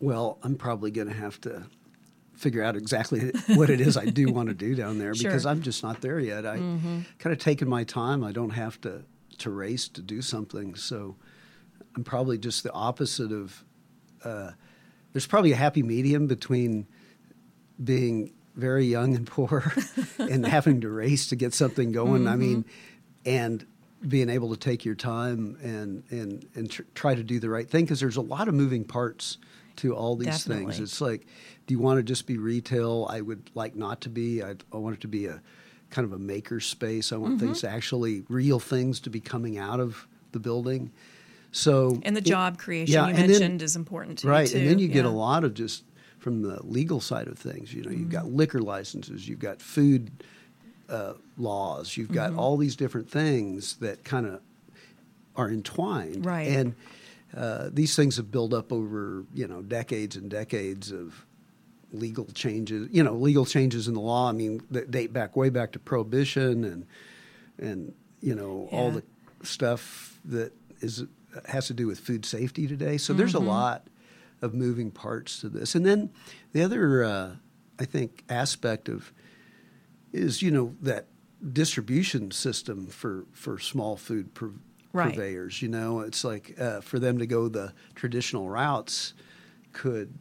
Well, 0.00 0.38
I'm 0.42 0.56
probably 0.56 0.90
going 0.90 1.08
to 1.08 1.14
have 1.14 1.40
to 1.42 1.64
figure 2.36 2.62
out 2.62 2.76
exactly 2.76 3.30
what 3.54 3.70
it 3.70 3.80
is 3.80 3.96
I 3.96 4.06
do 4.06 4.32
want 4.32 4.48
to 4.48 4.54
do 4.54 4.74
down 4.74 4.98
there 4.98 5.14
Sure. 5.14 5.30
because 5.30 5.46
I'm 5.46 5.62
just 5.62 5.82
not 5.82 6.00
there 6.00 6.18
yet. 6.20 6.44
I 6.46 6.56
kind 6.56 7.06
of 7.32 7.38
taken 7.38 7.68
my 7.68 7.84
time. 7.84 8.22
I 8.24 8.32
don't 8.32 8.50
have 8.50 8.80
to 8.82 9.02
to 9.38 9.50
race 9.50 9.88
to 9.88 10.00
do 10.02 10.22
something, 10.22 10.74
so 10.76 11.16
I'm 11.96 12.04
probably 12.04 12.38
just 12.38 12.62
the 12.62 12.72
opposite 12.72 13.32
of. 13.32 13.64
Uh, 14.22 14.52
there's 15.12 15.26
probably 15.26 15.52
a 15.52 15.56
happy 15.56 15.82
medium 15.82 16.26
between 16.26 16.86
being 17.82 18.32
very 18.56 18.84
young 18.86 19.14
and 19.16 19.26
poor 19.26 19.72
and 20.18 20.46
having 20.46 20.80
to 20.80 20.88
race 20.88 21.28
to 21.28 21.36
get 21.36 21.52
something 21.54 21.92
going. 21.92 22.26
I 22.28 22.36
mean, 22.36 22.64
and 23.26 23.66
being 24.06 24.28
able 24.28 24.50
to 24.50 24.56
take 24.56 24.84
your 24.84 24.94
time 24.94 25.56
and 25.62 26.04
and 26.10 26.46
and 26.54 26.70
tr- 26.70 26.82
try 26.94 27.14
to 27.14 27.22
do 27.22 27.38
the 27.40 27.48
right 27.48 27.68
thing 27.68 27.84
because 27.84 28.00
there's 28.00 28.16
a 28.16 28.20
lot 28.22 28.48
of 28.48 28.54
moving 28.54 28.84
parts 28.84 29.38
to 29.76 29.94
all 29.94 30.16
these 30.16 30.26
Definitely. 30.28 30.64
things. 30.74 30.80
It's 30.80 31.00
like, 31.00 31.26
do 31.66 31.74
you 31.74 31.78
want 31.80 31.98
to 31.98 32.02
just 32.02 32.26
be 32.26 32.38
retail? 32.38 33.06
I 33.10 33.20
would 33.20 33.50
like 33.54 33.74
not 33.74 34.00
to 34.02 34.08
be. 34.08 34.42
I, 34.42 34.54
I 34.72 34.76
want 34.76 34.96
it 34.96 35.00
to 35.02 35.08
be 35.08 35.26
a 35.26 35.40
kind 35.90 36.04
of 36.04 36.12
a 36.12 36.18
maker 36.18 36.60
space. 36.60 37.12
I 37.12 37.16
want 37.16 37.40
things 37.40 37.60
to 37.60 37.68
actually 37.70 38.24
real 38.28 38.58
things 38.60 39.00
to 39.00 39.10
be 39.10 39.20
coming 39.20 39.58
out 39.58 39.80
of 39.80 40.06
the 40.32 40.38
building. 40.40 40.90
So 41.52 42.00
And 42.02 42.16
the 42.16 42.20
it- 42.20 42.24
job 42.24 42.58
creation 42.58 42.94
yeah, 42.94 43.04
you 43.04 43.08
and 43.10 43.18
then- 43.18 43.28
mentioned 43.30 43.62
is 43.62 43.76
important 43.76 44.18
to 44.20 44.28
right 44.28 44.48
too. 44.48 44.58
and 44.58 44.68
then 44.68 44.78
you 44.80 44.88
get 44.88 45.04
a 45.04 45.10
lot 45.10 45.44
of 45.44 45.54
just 45.54 45.84
from 46.18 46.42
the 46.42 46.58
legal 46.66 47.00
side 47.00 47.28
of 47.28 47.38
things 47.38 47.72
you 47.72 47.82
know 47.82 47.90
you've 47.90 48.08
got 48.10 48.24
Mm-hmm. 48.24 48.36
liquor 48.36 48.58
licenses 48.60 49.28
you've 49.28 49.38
got 49.38 49.60
food 49.62 50.10
uh, 50.88 51.12
laws 51.36 51.96
you've 51.96 52.10
got 52.10 52.30
Mm-hmm. 52.30 52.38
all 52.40 52.56
these 52.56 52.74
different 52.76 53.08
things 53.08 53.76
that 53.76 54.02
kind 54.04 54.26
of 54.26 54.40
are 55.36 55.48
entwined 55.50 56.24
Right. 56.26 56.48
and 56.48 56.74
uh, 57.36 57.68
these 57.72 57.96
things 57.96 58.16
have 58.16 58.30
built 58.30 58.52
up 58.52 58.72
over 58.72 59.24
you 59.34 59.46
know 59.46 59.62
decades 59.62 60.16
and 60.16 60.30
decades 60.30 60.90
of 60.92 61.26
legal 61.92 62.24
changes 62.34 62.88
you 62.90 63.02
know 63.02 63.14
legal 63.14 63.44
changes 63.44 63.86
in 63.88 63.94
the 63.94 64.00
law 64.00 64.28
i 64.28 64.32
mean 64.32 64.60
that 64.70 64.90
date 64.90 65.12
back 65.12 65.36
way 65.36 65.48
back 65.48 65.70
to 65.72 65.78
prohibition 65.78 66.64
and 66.64 66.86
and 67.58 67.94
you 68.20 68.34
know 68.34 68.68
all 68.72 68.90
the 68.90 69.02
stuff 69.42 70.18
that 70.24 70.52
is 70.80 71.04
has 71.46 71.66
to 71.66 71.74
do 71.74 71.86
with 71.86 71.98
food 71.98 72.24
safety 72.24 72.66
today. 72.68 72.96
So 72.96 73.12
there's 73.12 73.34
a 73.34 73.38
Mm-hmm. 73.38 73.48
lot 73.48 73.86
of 74.40 74.54
moving 74.54 74.90
parts 74.92 75.40
to 75.40 75.48
this. 75.48 75.74
And 75.74 75.84
then 75.84 76.10
the 76.52 76.62
other, 76.62 77.02
uh, 77.02 77.30
I 77.78 77.84
think, 77.84 78.22
aspect 78.28 78.88
of 78.88 79.12
is 80.12 80.42
you 80.42 80.50
know 80.50 80.74
that 80.80 81.06
distribution 81.52 82.30
system 82.30 82.86
for 82.86 83.24
for 83.32 83.58
small 83.58 83.96
food 83.96 84.32
pur- 84.34 84.52
Right. 84.94 85.12
purveyors. 85.14 85.60
You 85.60 85.68
know, 85.68 86.00
it's 86.00 86.24
like 86.24 86.54
uh, 86.58 86.80
for 86.80 86.98
them 86.98 87.18
to 87.18 87.26
go 87.26 87.48
the 87.48 87.72
traditional 87.94 88.48
routes 88.48 89.12
could 89.72 90.14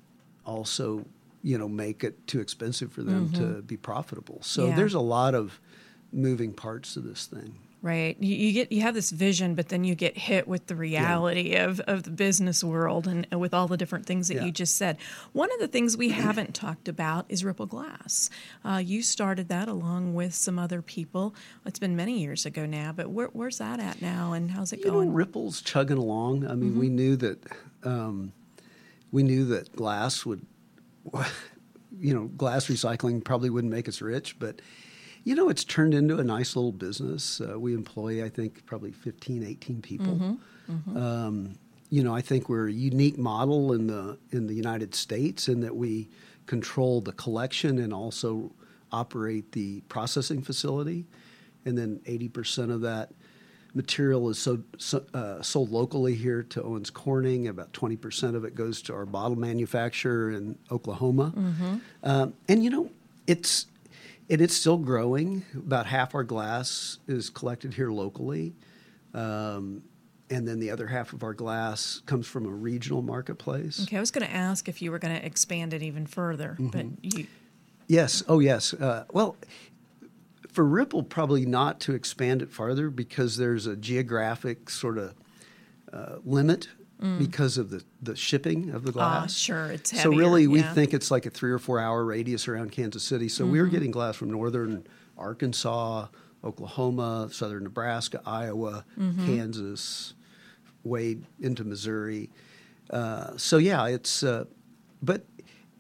also 0.46 1.06
you 1.44 1.58
know 1.58 1.68
make 1.70 2.04
it 2.04 2.26
too 2.28 2.40
expensive 2.42 2.92
for 2.92 3.04
them 3.04 3.30
to 3.34 3.62
be 3.62 3.78
profitable. 3.78 4.40
So 4.42 4.64
Mm-hmm. 4.64 4.70
Yeah. 4.72 4.76
there's 4.78 4.94
a 4.96 5.00
lot 5.00 5.36
of 5.36 5.60
moving 6.12 6.54
parts 6.54 6.94
to 6.96 7.00
this 7.00 7.26
thing. 7.28 7.56
Right. 7.84 8.16
You, 8.22 8.34
you 8.34 8.54
get 8.54 8.72
you 8.72 8.80
have 8.80 8.94
this 8.96 9.12
vision, 9.12 9.56
but 9.56 9.68
then 9.68 9.84
you 9.84 9.94
get 9.94 10.18
hit 10.18 10.48
with 10.48 10.68
the 10.68 10.76
reality 10.76 11.56
of, 11.56 11.82
of 11.82 12.04
the 12.04 12.12
business 12.12 12.64
world 12.64 13.08
and, 13.08 13.28
and 13.30 13.42
with 13.42 13.54
all 13.54 13.68
the 13.68 13.76
different 13.76 14.06
things 14.06 14.30
that 14.30 14.36
Yeah. 14.36 14.46
you 14.46 14.52
just 14.54 14.78
said. 14.78 14.96
One 15.34 15.52
of 15.54 15.60
the 15.60 15.68
things 15.68 15.98
we 15.98 16.08
haven't 16.08 16.56
talked 16.56 16.88
about 16.88 17.26
is 17.28 17.44
Ripple 17.44 17.66
Glass. 17.66 18.30
Uh, 18.64 18.78
you 18.78 19.02
started 19.04 19.50
that 19.50 19.68
along 19.68 20.14
with 20.14 20.34
some 20.34 20.58
other 20.58 20.82
people. 20.82 21.36
It's 21.66 21.78
been 21.78 21.98
many 21.98 22.20
years 22.20 22.46
ago 22.46 22.66
now, 22.66 22.94
but 22.94 23.10
where, 23.10 23.28
where's 23.34 23.58
that 23.58 23.82
at 23.82 24.02
now, 24.02 24.32
and 24.32 24.50
how's 24.52 24.72
it 24.72 24.80
You 24.80 24.86
know, 24.86 24.92
going? 24.94 25.14
Ripple's 25.14 25.62
chugging 25.62 25.98
along. 25.98 26.48
I 26.48 26.56
mean, 26.56 26.70
Mm-hmm. 26.72 26.80
we 26.80 26.88
knew 26.88 27.16
that 27.18 27.44
um, 27.84 28.32
we 29.12 29.24
knew 29.24 29.44
that 29.48 29.76
glass 29.76 30.26
would, 30.26 30.46
you 32.00 32.14
know, 32.14 32.28
glass 32.38 32.68
recycling 32.68 33.22
probably 33.24 33.50
wouldn't 33.50 33.74
make 33.74 33.88
us 33.90 34.02
rich, 34.02 34.40
but 34.40 34.62
you 35.24 35.36
know, 35.36 35.50
it's 35.50 35.64
turned 35.64 35.94
into 35.94 36.18
a 36.18 36.24
nice 36.24 36.56
little 36.56 36.72
business. 36.72 37.42
Uh, 37.42 37.60
we 37.60 37.74
employ, 37.74 38.24
I 38.24 38.30
think, 38.30 38.66
probably 38.66 38.92
15, 38.92 39.44
18 39.44 39.82
people. 39.82 40.38
Mm-hmm. 40.70 40.98
Um, 40.98 41.56
you 41.90 42.04
know, 42.04 42.14
I 42.14 42.22
think 42.22 42.50
we're 42.50 42.70
a 42.70 42.74
unique 42.74 43.18
model 43.18 43.74
in 43.74 43.88
the 43.88 44.18
in 44.32 44.48
the 44.48 44.54
United 44.54 44.96
States 44.96 45.48
in 45.48 45.62
that 45.62 45.76
we 45.76 46.10
control 46.48 47.02
the 47.02 47.12
collection 47.14 47.80
and 47.80 47.94
also 47.94 48.52
operate 48.92 49.52
the 49.52 49.82
processing 49.82 50.42
facility, 50.42 51.06
and 51.66 51.78
then 51.78 52.00
80% 52.06 52.72
of 52.72 52.82
that 52.82 53.12
material 53.74 54.30
is 54.30 54.38
so, 54.38 54.60
so, 54.78 55.04
uh, 55.14 55.42
sold 55.42 55.72
locally 55.72 56.16
here 56.16 56.44
to 56.44 56.62
Owens 56.64 56.90
Corning. 56.90 57.48
About 57.48 57.74
20% 57.74 58.36
of 58.36 58.46
it 58.46 58.56
goes 58.56 58.82
to 58.84 58.94
our 58.94 59.06
bottle 59.06 59.38
manufacturer 59.38 60.32
in 60.32 60.58
Oklahoma. 60.72 61.34
Um, 62.04 62.34
and 62.48 62.64
you 62.64 62.70
know, 62.70 62.90
it's 63.26 63.68
it 64.30 64.42
is 64.42 64.56
still 64.56 64.78
growing. 64.78 65.44
About 65.56 65.86
half 65.86 66.16
our 66.16 66.24
glass 66.24 67.00
is 67.08 67.30
collected 67.30 67.74
here 67.74 67.92
locally. 67.92 68.54
Um, 69.14 69.84
and 70.30 70.48
then 70.48 70.60
the 70.60 70.72
other 70.72 70.88
half 70.88 71.14
of 71.14 71.24
our 71.24 71.34
glass 71.34 72.02
comes 72.06 72.26
from 72.26 72.46
a 72.46 72.50
regional 72.50 73.02
marketplace. 73.02 73.84
okay, 73.84 73.98
I 73.98 74.00
was 74.00 74.10
going 74.12 74.26
to 74.26 74.34
ask 74.34 74.68
if 74.68 74.82
you 74.82 74.90
were 74.92 74.98
going 75.00 75.16
to 75.16 75.24
expand 75.26 75.74
it 75.74 75.84
even 75.84 76.08
further, 76.08 76.56
but 76.60 76.86
Mm-hmm. 76.86 77.20
you 77.20 77.28
Yes. 77.88 78.24
Oh, 78.30 78.40
yes. 78.40 78.74
Uh, 78.74 79.04
well, 79.12 79.36
for 80.50 80.64
Ripple, 80.66 81.04
probably 81.04 81.46
not 81.46 81.80
to 81.82 81.94
expand 81.94 82.42
it 82.42 82.50
farther 82.52 82.90
because 82.90 83.36
there's 83.38 83.68
a 83.68 83.76
geographic 83.76 84.70
sort 84.70 84.98
of 84.98 85.14
uh, 85.92 86.16
limit 86.24 86.70
because 87.20 87.58
of 87.58 87.70
the, 87.70 87.84
the 88.02 88.16
shipping 88.16 88.70
of 88.70 88.84
the 88.84 88.92
Mm. 88.92 88.94
glass. 88.94 89.34
sure 89.36 89.66
it's 89.72 90.02
So 90.02 90.10
really, 90.10 90.48
we 90.48 90.60
yeah. 90.60 90.66
Mm-hmm. 90.66 90.74
think 90.76 90.94
it's 90.94 91.12
like 91.12 91.26
a 91.26 91.30
three 91.30 91.52
or 91.52 91.60
four 91.60 91.80
hour 91.80 92.06
radius 92.06 92.48
around 92.48 92.72
Kansas 92.72 93.04
City. 93.04 93.28
So 93.28 93.46
we 93.46 93.60
were 93.60 93.68
getting 93.68 93.92
glass 93.92 94.16
from 94.16 94.32
northern 94.32 94.88
Arkansas, 95.18 96.08
Oklahoma, 96.44 97.28
southern 97.32 97.64
Nebraska, 97.64 98.22
Iowa, 98.26 98.86
Mm-hmm. 98.98 99.26
Kansas, 99.26 100.14
way 100.84 101.18
into 101.42 101.64
Missouri. 101.64 102.30
Uh, 102.90 103.36
so 103.38 103.58
yeah, 103.58 103.88
it's 103.88 104.24
uh, 104.24 104.46
but 105.02 105.26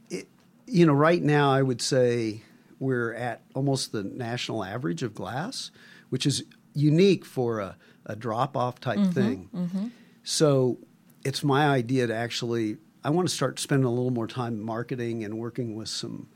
it, 0.09 0.27
you 0.67 0.85
know 0.85 0.93
right 0.93 1.21
now 1.23 1.51
I 1.51 1.61
would 1.61 1.81
say 1.81 2.41
we're 2.79 3.13
at 3.13 3.41
almost 3.53 3.91
the 3.93 4.03
national 4.03 4.63
average 4.63 5.03
of 5.03 5.13
glass, 5.15 5.71
which 6.09 6.25
is 6.25 6.43
unique 6.73 7.23
for 7.25 7.59
a, 7.59 7.77
a 8.05 8.15
drop 8.15 8.57
off 8.57 8.79
type 8.81 8.99
Mm-hmm, 8.99 9.11
thing. 9.11 9.91
So 10.23 10.77
it's 11.23 11.43
my 11.43 11.67
idea 11.67 12.07
to 12.07 12.15
actually 12.15 12.77
I 13.03 13.09
want 13.09 13.27
to 13.27 13.33
start 13.33 13.59
spending 13.59 13.85
a 13.85 13.89
little 13.89 14.11
more 14.11 14.27
time 14.27 14.61
marketing 14.61 15.23
and 15.23 15.37
working 15.37 15.75
with 15.75 15.89
some 15.89 16.27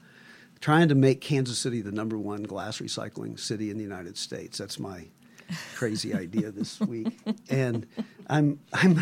trying 0.60 0.89
to 0.89 0.95
make 0.95 1.21
Kansas 1.21 1.58
City 1.58 1.82
the 1.82 1.91
number 1.91 2.17
one 2.17 2.43
glass 2.43 2.80
recycling 2.80 3.39
city 3.39 3.69
in 3.69 3.78
the 3.78 3.84
United 3.84 4.17
States. 4.17 4.58
That's 4.58 4.80
my 4.80 5.06
crazy 5.76 6.13
idea 6.13 6.52
this 6.52 6.80
week, 6.82 7.17
and 7.50 7.88
I'm 8.28 8.60
I'm 8.73 9.02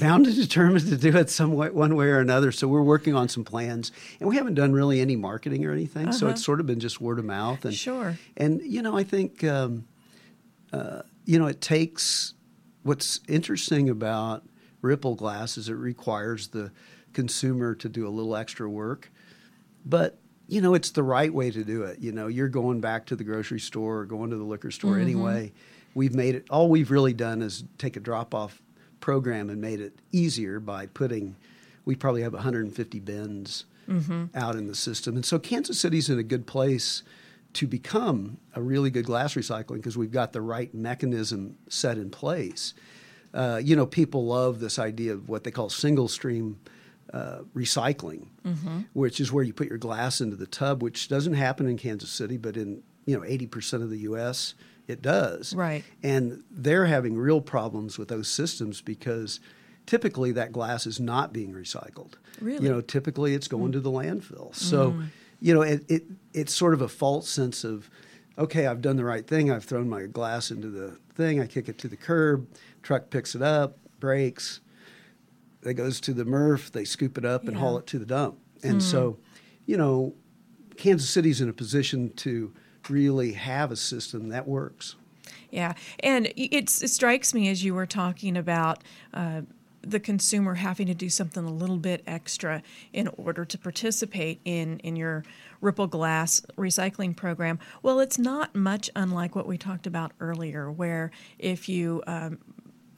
bound 0.00 0.26
and 0.26 0.36
determined 0.36 0.86
to 0.88 0.96
do 0.96 1.16
it 1.16 1.30
some 1.30 1.54
way, 1.54 1.70
one 1.70 1.96
way 1.96 2.06
or 2.06 2.20
another. 2.20 2.52
So 2.52 2.68
we're 2.68 2.82
working 2.82 3.14
on 3.14 3.28
some 3.28 3.44
plans, 3.44 3.90
and 4.20 4.28
we 4.28 4.36
haven't 4.36 4.54
done 4.54 4.72
really 4.72 5.00
any 5.00 5.16
marketing 5.16 5.64
or 5.64 5.72
anything. 5.72 6.12
So 6.12 6.28
it's 6.28 6.44
sort 6.44 6.60
of 6.60 6.66
been 6.66 6.80
just 6.80 7.00
word 7.00 7.18
of 7.18 7.24
mouth, 7.24 7.64
and 7.64 7.74
Sure. 7.74 8.16
And 8.36 8.60
you 8.62 8.82
know, 8.82 8.96
I 8.96 9.04
think. 9.04 9.44
Um, 9.44 9.86
uh, 10.72 11.02
you 11.24 11.38
know, 11.38 11.46
it 11.46 11.60
takes 11.60 12.34
what's 12.82 13.20
interesting 13.28 13.88
about 13.88 14.42
Ripple 14.82 15.14
glass 15.14 15.56
is 15.56 15.68
it 15.68 15.74
requires 15.74 16.48
the 16.48 16.70
consumer 17.12 17.74
to 17.76 17.88
do 17.88 18.06
a 18.06 18.10
little 18.10 18.36
extra 18.36 18.68
work, 18.68 19.10
but 19.86 20.18
you 20.48 20.60
know, 20.60 20.74
it's 20.74 20.90
the 20.90 21.02
right 21.02 21.32
way 21.32 21.50
to 21.50 21.64
do 21.64 21.84
it. 21.84 22.00
You 22.00 22.12
know, 22.12 22.26
you're 22.26 22.48
going 22.48 22.80
back 22.80 23.06
to 23.06 23.16
the 23.16 23.24
grocery 23.24 23.60
store 23.60 24.00
or 24.00 24.04
going 24.04 24.30
to 24.30 24.36
the 24.36 24.44
liquor 24.44 24.70
store 24.70 24.92
mm-hmm. 24.92 25.02
anyway. 25.02 25.52
We've 25.94 26.14
made 26.14 26.34
it, 26.34 26.46
all 26.50 26.68
we've 26.68 26.90
really 26.90 27.14
done 27.14 27.40
is 27.40 27.64
take 27.78 27.96
a 27.96 28.00
drop 28.00 28.34
off 28.34 28.60
program 29.00 29.48
and 29.48 29.60
made 29.60 29.80
it 29.80 29.94
easier 30.10 30.60
by 30.60 30.86
putting, 30.86 31.36
we 31.84 31.94
probably 31.94 32.22
have 32.22 32.34
150 32.34 33.00
bins 33.00 33.64
mm-hmm. 33.88 34.26
out 34.34 34.56
in 34.56 34.66
the 34.66 34.74
system. 34.74 35.16
And 35.16 35.24
so 35.24 35.38
Kansas 35.38 35.78
City's 35.78 36.10
in 36.10 36.18
a 36.18 36.22
good 36.22 36.46
place 36.46 37.02
to 37.54 37.66
become 37.66 38.38
a 38.54 38.62
really 38.62 38.90
good 38.90 39.04
glass 39.04 39.34
recycling 39.34 39.76
because 39.76 39.96
we've 39.96 40.12
got 40.12 40.32
the 40.32 40.40
right 40.40 40.72
mechanism 40.74 41.56
set 41.68 41.98
in 41.98 42.10
place. 42.10 42.74
Uh, 43.34 43.60
you 43.62 43.76
know, 43.76 43.86
people 43.86 44.26
love 44.26 44.60
this 44.60 44.78
idea 44.78 45.12
of 45.12 45.28
what 45.28 45.44
they 45.44 45.50
call 45.50 45.68
single 45.70 46.08
stream 46.08 46.58
uh, 47.12 47.40
recycling, 47.54 48.26
mm-hmm. 48.44 48.80
which 48.92 49.20
is 49.20 49.32
where 49.32 49.44
you 49.44 49.52
put 49.52 49.68
your 49.68 49.78
glass 49.78 50.20
into 50.20 50.36
the 50.36 50.46
tub, 50.46 50.82
which 50.82 51.08
doesn't 51.08 51.34
happen 51.34 51.66
in 51.68 51.76
Kansas 51.76 52.10
City, 52.10 52.36
but 52.36 52.56
in 52.56 52.82
you 53.06 53.18
know 53.18 53.24
80% 53.26 53.82
of 53.82 53.90
the 53.90 53.98
U.S. 53.98 54.54
it 54.88 55.02
does. 55.02 55.54
Right. 55.54 55.84
And 56.02 56.42
they're 56.50 56.86
having 56.86 57.16
real 57.16 57.40
problems 57.40 57.98
with 57.98 58.08
those 58.08 58.28
systems 58.28 58.80
because 58.80 59.40
typically 59.86 60.32
that 60.32 60.52
glass 60.52 60.86
is 60.86 61.00
not 61.00 61.32
being 61.32 61.52
recycled. 61.52 62.14
Really? 62.40 62.64
You 62.64 62.70
know, 62.72 62.80
typically 62.80 63.34
it's 63.34 63.48
going 63.48 63.70
mm. 63.70 63.74
to 63.74 63.80
the 63.80 63.90
landfill. 63.90 64.54
So, 64.54 64.92
mm. 64.92 65.06
you 65.40 65.54
know, 65.54 65.62
it, 65.62 65.84
it 65.88 66.04
it's 66.32 66.54
sort 66.54 66.74
of 66.74 66.80
a 66.80 66.88
false 66.88 67.28
sense 67.28 67.64
of, 67.64 67.90
okay, 68.38 68.66
I've 68.66 68.80
done 68.80 68.96
the 68.96 69.04
right 69.04 69.26
thing. 69.26 69.50
I've 69.50 69.64
thrown 69.64 69.88
my 69.88 70.06
glass 70.06 70.50
into 70.50 70.68
the 70.68 70.96
thing. 71.14 71.40
I 71.40 71.46
kick 71.46 71.68
it 71.68 71.78
to 71.78 71.88
the 71.88 71.96
curb. 71.96 72.46
Truck 72.82 73.10
picks 73.10 73.34
it 73.34 73.42
up, 73.42 73.78
breaks 74.00 74.60
it 75.64 75.74
goes 75.74 76.00
to 76.00 76.12
the 76.12 76.24
MRF, 76.24 76.72
they 76.72 76.84
scoop 76.84 77.16
it 77.16 77.24
up 77.24 77.46
and 77.46 77.56
haul 77.56 77.78
it 77.78 77.86
to 77.88 77.98
the 77.98 78.06
dump. 78.06 78.38
And 78.62 78.80
mm. 78.80 78.82
so, 78.82 79.18
you 79.66 79.76
know, 79.76 80.14
Kansas 80.76 81.08
City's 81.08 81.40
in 81.40 81.48
a 81.48 81.52
position 81.52 82.12
to 82.16 82.52
really 82.88 83.32
have 83.32 83.70
a 83.70 83.76
system 83.76 84.28
that 84.30 84.48
works. 84.48 84.96
Yeah, 85.50 85.74
and 86.00 86.32
it 86.34 86.70
strikes 86.70 87.34
me 87.34 87.48
as 87.48 87.62
you 87.62 87.74
were 87.74 87.86
talking 87.86 88.38
about 88.38 88.82
uh, 89.12 89.42
the 89.82 90.00
consumer 90.00 90.54
having 90.54 90.86
to 90.86 90.94
do 90.94 91.10
something 91.10 91.44
a 91.44 91.52
little 91.52 91.76
bit 91.76 92.02
extra 92.06 92.62
in 92.92 93.08
order 93.18 93.44
to 93.44 93.58
participate 93.58 94.40
in 94.44 94.78
in 94.78 94.96
your 94.96 95.24
Ripple 95.60 95.88
Glass 95.88 96.40
recycling 96.56 97.14
program. 97.14 97.58
Well, 97.82 98.00
it's 98.00 98.18
not 98.18 98.54
much 98.54 98.88
unlike 98.96 99.36
what 99.36 99.46
we 99.46 99.58
talked 99.58 99.86
about 99.86 100.12
earlier, 100.20 100.70
where 100.70 101.10
if 101.38 101.68
you 101.68 102.02
um, 102.06 102.38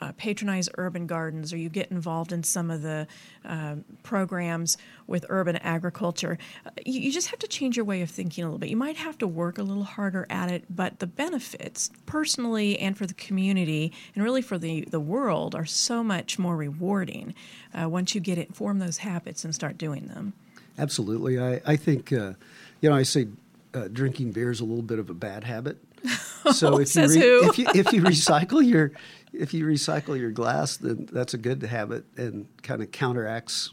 uh, 0.05 0.13
patronize 0.19 0.69
urban 0.77 1.07
gardens 1.07 1.53
or 1.53 1.57
you 1.57 1.69
get 1.69 1.91
involved 1.91 2.33
in 2.33 2.43
some 2.43 2.71
of 2.71 2.83
the 2.83 3.07
uh, 3.45 3.77
programs 4.03 4.77
with 5.07 5.25
urban 5.31 5.57
agriculture, 5.57 6.37
uh, 6.67 6.71
you, 6.85 7.01
you, 7.01 7.13
just 7.13 7.29
have 7.29 7.39
to 7.39 7.49
change 7.49 7.77
your 7.77 7.87
way 7.87 8.03
of 8.03 8.11
thinking 8.11 8.45
a 8.45 8.47
little 8.47 8.59
bit. 8.59 8.69
You 8.69 8.77
might 8.77 8.97
have 8.97 9.17
to 9.19 9.27
work 9.27 9.57
a 9.57 9.63
little 9.63 9.85
harder 9.85 10.27
at 10.29 10.51
it, 10.51 10.65
but 10.69 10.99
the 10.99 11.07
benefits, 11.07 11.91
personally 12.05 12.79
and 12.79 12.97
for 12.99 13.07
the 13.07 13.15
community, 13.15 13.93
and 14.15 14.23
really 14.23 14.43
for 14.43 14.59
the, 14.59 14.83
the 14.83 15.01
world, 15.01 15.55
are 15.55 15.65
so 15.65 16.05
much 16.05 16.39
more 16.39 16.57
rewarding 16.57 17.35
uh, 17.73 17.89
once 17.89 18.15
you 18.15 18.21
get 18.21 18.37
it, 18.37 18.55
form 18.55 18.79
those 18.79 18.99
habits 18.99 19.45
and 19.45 19.55
start 19.55 19.79
doing 19.79 20.09
them. 20.09 20.35
Absolutely. 20.79 21.41
I, 21.41 21.63
I 21.65 21.77
think, 21.77 22.13
uh, 22.13 22.35
you 22.81 22.91
know, 22.91 22.97
I 22.97 23.05
say 23.05 23.29
uh, 23.73 23.89
drinking 23.89 24.33
beer 24.33 24.51
is 24.51 24.61
a 24.61 24.65
little 24.65 24.83
bit 24.83 24.99
of 24.99 25.09
a 25.09 25.15
bad 25.15 25.45
habit. 25.45 25.79
So 26.53 26.79
if 26.79 26.95
you, 26.95 27.09
re- 27.09 27.49
if 27.49 27.59
you 27.59 27.67
if 27.75 27.93
you 27.95 28.03
recycle 28.03 28.63
your 28.63 28.93
if 29.39 29.55
you 29.55 29.67
recycle 29.67 30.19
your 30.19 30.31
glass, 30.31 30.77
then 30.77 31.09
that's 31.11 31.35
a 31.35 31.39
good 31.39 31.63
habit 31.63 32.05
and 32.17 32.47
kind 32.63 32.83
of 32.83 32.91
counteracts 32.91 33.71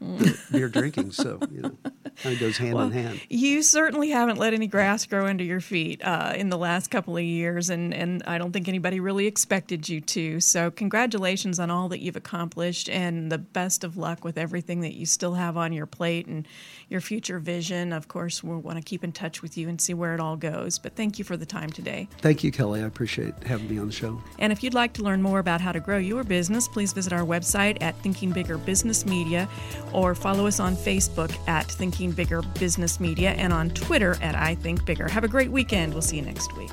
the 0.00 0.38
beer 0.52 0.68
drinking. 0.68 1.12
So 1.12 1.38
you 1.50 1.62
know, 1.62 1.76
kind 2.16 2.34
of 2.34 2.40
goes 2.40 2.56
hand 2.56 2.74
well, 2.74 2.86
in 2.86 2.92
hand. 2.92 3.20
You 3.28 3.62
certainly 3.62 4.10
haven't 4.10 4.38
let 4.38 4.54
any 4.54 4.66
grass 4.66 5.06
grow 5.06 5.26
under 5.26 5.44
your 5.44 5.60
feet 5.60 6.02
uh, 6.04 6.32
in 6.36 6.50
the 6.50 6.58
last 6.58 6.90
couple 6.90 7.16
of 7.16 7.22
years, 7.22 7.70
and 7.70 7.94
and 7.94 8.22
I 8.26 8.38
don't 8.38 8.52
think 8.52 8.68
anybody 8.68 9.00
really 9.00 9.26
expected 9.26 9.88
you 9.88 10.00
to. 10.02 10.40
So 10.40 10.70
congratulations 10.70 11.58
on 11.58 11.70
all 11.70 11.88
that 11.88 12.00
you've 12.00 12.16
accomplished, 12.16 12.88
and 12.88 13.30
the 13.30 13.38
best 13.38 13.84
of 13.84 13.96
luck 13.96 14.24
with 14.24 14.38
everything 14.38 14.80
that 14.80 14.94
you 14.94 15.06
still 15.06 15.34
have 15.34 15.56
on 15.56 15.72
your 15.72 15.86
plate 15.86 16.26
and 16.26 16.46
your 16.88 17.00
future 17.00 17.38
vision. 17.38 17.92
Of 17.92 18.08
course, 18.08 18.42
we'll 18.42 18.58
want 18.58 18.78
to 18.78 18.84
keep 18.84 19.02
in 19.02 19.12
touch 19.12 19.42
with 19.42 19.56
you 19.56 19.68
and 19.68 19.80
see 19.80 19.94
where 19.94 20.14
it 20.14 20.20
all 20.20 20.36
goes. 20.36 20.78
But 20.78 20.94
thank 20.96 21.18
you 21.18 21.24
for 21.24 21.36
the 21.36 21.46
time 21.46 21.70
today. 21.70 22.08
Thank 22.18 22.44
you, 22.44 22.52
Kelly. 22.52 22.82
I 22.82 22.86
appreciate 22.86 23.34
having 23.44 23.68
me 23.68 23.78
on 23.78 23.86
the 23.86 23.92
show. 23.92 24.20
And 24.38 24.52
if 24.52 24.62
you'd 24.62 24.74
like 24.74 24.92
to 24.94 25.02
learn 25.02 25.22
more 25.22 25.38
about 25.38 25.60
how 25.60 25.72
to 25.72 25.80
grow 25.80 25.98
your 25.98 26.24
business, 26.24 26.68
please 26.68 26.92
visit 26.92 27.12
our 27.12 27.24
website 27.24 27.78
at 27.80 27.96
Thinking 28.02 28.30
Bigger 28.30 28.58
Business 28.58 29.04
Media 29.06 29.48
or 29.92 30.14
follow 30.14 30.46
us 30.46 30.60
on 30.60 30.76
Facebook 30.76 31.36
at 31.48 31.66
Thinking 31.66 32.12
Bigger 32.12 32.42
Business 32.42 33.00
Media 33.00 33.30
and 33.30 33.52
on 33.52 33.70
Twitter 33.70 34.16
at 34.22 34.34
I 34.34 34.54
Think 34.54 34.84
Bigger. 34.84 35.08
Have 35.08 35.24
a 35.24 35.28
great 35.28 35.50
weekend. 35.50 35.92
We'll 35.92 36.02
see 36.02 36.16
you 36.16 36.22
next 36.22 36.56
week. 36.56 36.72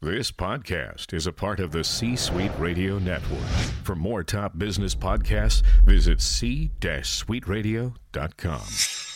This 0.00 0.30
podcast 0.30 1.12
is 1.12 1.26
a 1.26 1.32
part 1.32 1.58
of 1.58 1.72
the 1.72 1.82
C 1.82 2.14
Suite 2.14 2.52
Radio 2.56 3.00
Network. 3.00 3.48
For 3.82 3.96
more 3.96 4.22
top 4.22 4.56
business 4.56 4.94
podcasts, 4.94 5.64
visit 5.84 6.20
c-suiteradio.com. 6.20 9.07